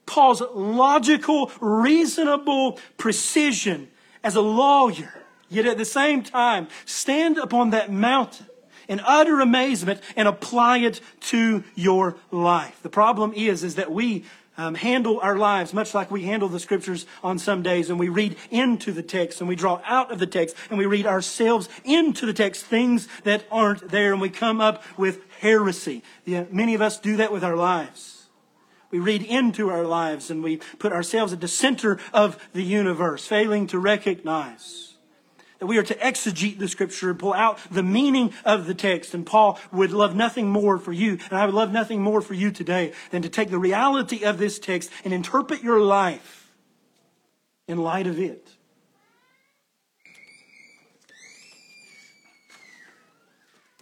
[0.06, 3.88] Paul's logical, reasonable precision
[4.24, 5.12] as a lawyer.
[5.48, 8.46] Yet at the same time, stand upon that mountain
[8.88, 12.78] in utter amazement and apply it to your life.
[12.82, 14.24] The problem is, is that we
[14.56, 18.08] um, handle our lives much like we handle the scriptures on some days and we
[18.08, 21.68] read into the text and we draw out of the text and we read ourselves
[21.84, 26.02] into the text things that aren't there and we come up with heresy.
[26.24, 28.26] Yeah, many of us do that with our lives.
[28.90, 33.26] We read into our lives and we put ourselves at the center of the universe,
[33.26, 34.91] failing to recognize
[35.62, 39.14] that we are to exegete the scripture and pull out the meaning of the text.
[39.14, 42.34] And Paul would love nothing more for you, and I would love nothing more for
[42.34, 46.50] you today than to take the reality of this text and interpret your life
[47.68, 48.48] in light of it.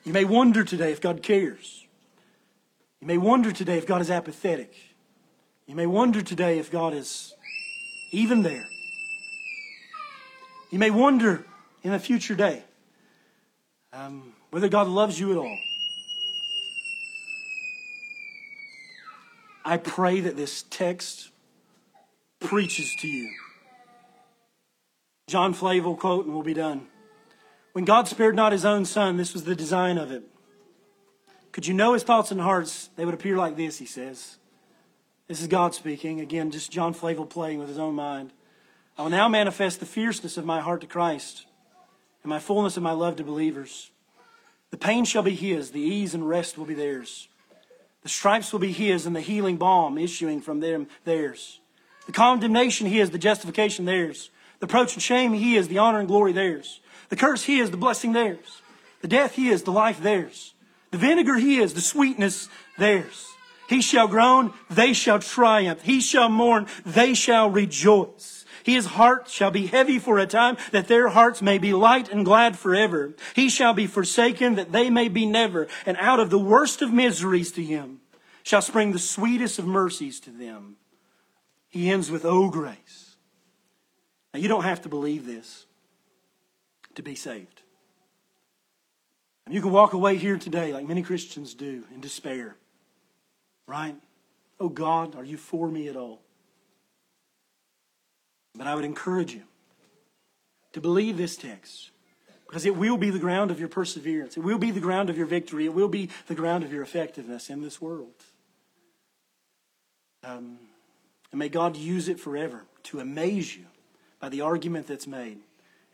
[0.04, 1.86] You may wonder today if God cares.
[3.00, 4.74] You may wonder today if God is apathetic.
[5.66, 7.32] You may wonder today if God is
[8.12, 8.66] even there.
[10.70, 11.46] You may wonder
[11.82, 12.62] in a future day.
[13.92, 15.58] Um, whether God loves you at all.
[19.64, 21.30] I pray that this text
[22.40, 23.30] preaches to you.
[25.28, 26.86] John Flavel quote, and we'll be done.
[27.72, 30.24] When God spared not his own son, this was the design of it.
[31.52, 32.90] Could you know his thoughts and hearts?
[32.96, 34.38] They would appear like this, he says.
[35.28, 36.20] This is God speaking.
[36.20, 38.32] Again, just John Flavel playing with his own mind.
[38.98, 41.46] I will now manifest the fierceness of my heart to Christ
[42.22, 43.90] and my fullness of my love to believers.
[44.70, 47.28] The pain shall be his, the ease and rest will be theirs.
[48.02, 51.60] The stripes will be his, and the healing balm issuing from them theirs.
[52.06, 54.30] The condemnation he is, the justification theirs.
[54.58, 56.80] The approach and shame he is, the honor and glory theirs.
[57.08, 58.62] The curse he is, the blessing theirs.
[59.02, 60.54] The death he is, the life theirs.
[60.90, 62.48] The vinegar he is, the sweetness
[62.78, 63.26] theirs.
[63.68, 65.82] He shall groan, they shall triumph.
[65.82, 68.39] He shall mourn, they shall rejoice.
[68.64, 72.24] His heart shall be heavy for a time, that their hearts may be light and
[72.24, 73.14] glad forever.
[73.34, 75.68] He shall be forsaken, that they may be never.
[75.86, 78.00] And out of the worst of miseries to him
[78.42, 80.76] shall spring the sweetest of mercies to them.
[81.68, 83.16] He ends with, Oh, grace.
[84.32, 85.66] Now, you don't have to believe this
[86.94, 87.62] to be saved.
[89.46, 92.56] And you can walk away here today, like many Christians do, in despair.
[93.66, 93.96] Right?
[94.60, 96.22] Oh, God, are you for me at all?
[98.54, 99.42] But I would encourage you
[100.72, 101.90] to believe this text
[102.46, 104.36] because it will be the ground of your perseverance.
[104.36, 105.66] It will be the ground of your victory.
[105.66, 108.14] It will be the ground of your effectiveness in this world.
[110.24, 110.58] Um,
[111.30, 113.66] and may God use it forever to amaze you
[114.18, 115.38] by the argument that's made.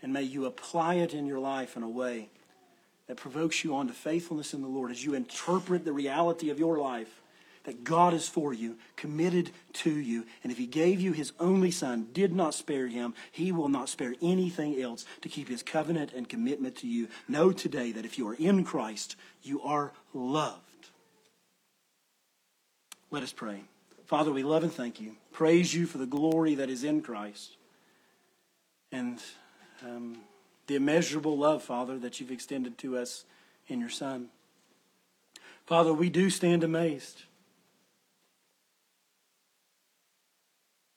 [0.02, 2.30] And may you apply it in your life in a way
[3.06, 6.78] that provokes you onto faithfulness in the Lord as you interpret the reality of your
[6.78, 7.20] life
[7.66, 10.24] that God is for you, committed to you.
[10.42, 13.88] And if He gave you His only Son, did not spare Him, He will not
[13.88, 17.08] spare anything else to keep His covenant and commitment to you.
[17.28, 20.62] Know today that if you are in Christ, you are loved.
[23.10, 23.62] Let us pray.
[24.06, 25.16] Father, we love and thank you.
[25.32, 27.56] Praise you for the glory that is in Christ
[28.92, 29.20] and
[29.84, 30.18] um,
[30.68, 33.24] the immeasurable love, Father, that you've extended to us
[33.66, 34.28] in your Son.
[35.66, 37.24] Father, we do stand amazed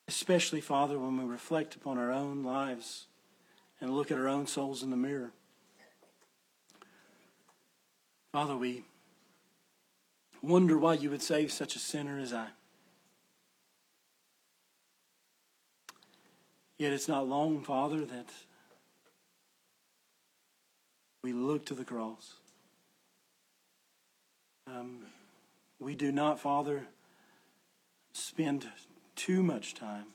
[0.10, 3.06] Especially, Father, when we reflect upon our own lives
[3.80, 5.30] and look at our own souls in the mirror.
[8.34, 8.86] Father, we
[10.42, 12.48] wonder why you would save such a sinner as I.
[16.80, 18.30] Yet it's not long, Father, that
[21.22, 22.34] we look to the cross.
[24.66, 25.06] Um,
[25.78, 26.88] we do not, Father,
[28.12, 28.66] spend
[29.20, 30.06] too much time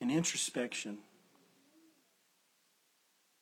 [0.00, 0.98] in introspection,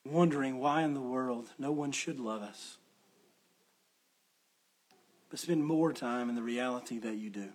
[0.06, 2.78] wondering why in the world no one should love us.
[5.28, 7.48] but spend more time in the reality that you do.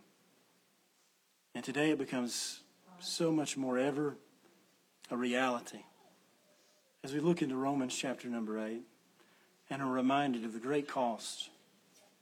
[1.55, 2.59] And today it becomes
[2.99, 4.17] so much more ever
[5.09, 5.79] a reality.
[7.05, 8.81] As we look into Romans chapter number 8
[9.69, 11.49] and are reminded of the great cost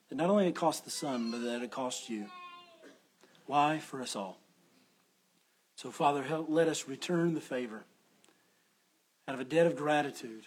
[0.09, 2.27] that not only it cost the Son, but that it cost you.
[3.47, 3.79] Why?
[3.79, 4.39] For us all.
[5.75, 7.83] So, Father, help, let us return the favor
[9.27, 10.43] out of a debt of gratitude,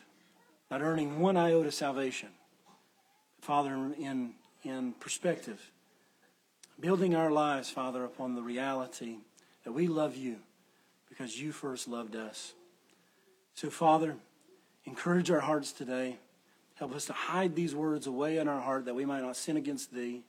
[0.70, 2.30] not earning one iota salvation.
[3.40, 4.32] Father, in,
[4.64, 5.70] in perspective,
[6.78, 9.18] building our lives, Father, upon the reality
[9.64, 10.36] that we love you
[11.08, 12.54] because you first loved us.
[13.54, 14.16] So, Father,
[14.84, 16.18] encourage our hearts today.
[16.74, 19.56] Help us to hide these words away in our heart that we might not sin
[19.56, 20.22] against thee.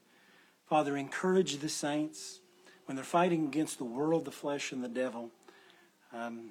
[0.68, 2.41] Father, encourage the saints
[2.92, 5.30] when they're fighting against the world, the flesh, and the devil.
[6.12, 6.50] Um,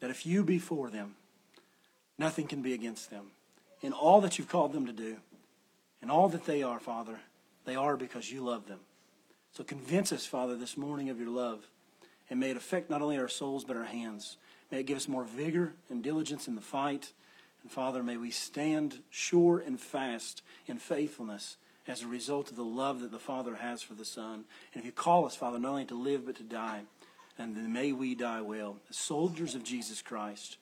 [0.00, 1.14] that if you be for them,
[2.18, 3.26] nothing can be against them.
[3.80, 5.18] In all that you've called them to do,
[6.02, 7.20] in all that they are, Father,
[7.64, 8.80] they are because you love them.
[9.52, 11.68] So convince us, Father, this morning of your love,
[12.28, 14.38] and may it affect not only our souls but our hands.
[14.72, 17.12] May it give us more vigor and diligence in the fight.
[17.62, 21.56] And Father, may we stand sure and fast in faithfulness
[21.86, 24.44] as a result of the love that the Father has for the Son.
[24.72, 26.82] And if you call us, Father, not only to live but to die,
[27.38, 30.58] and may we die well, as soldiers of Jesus Christ,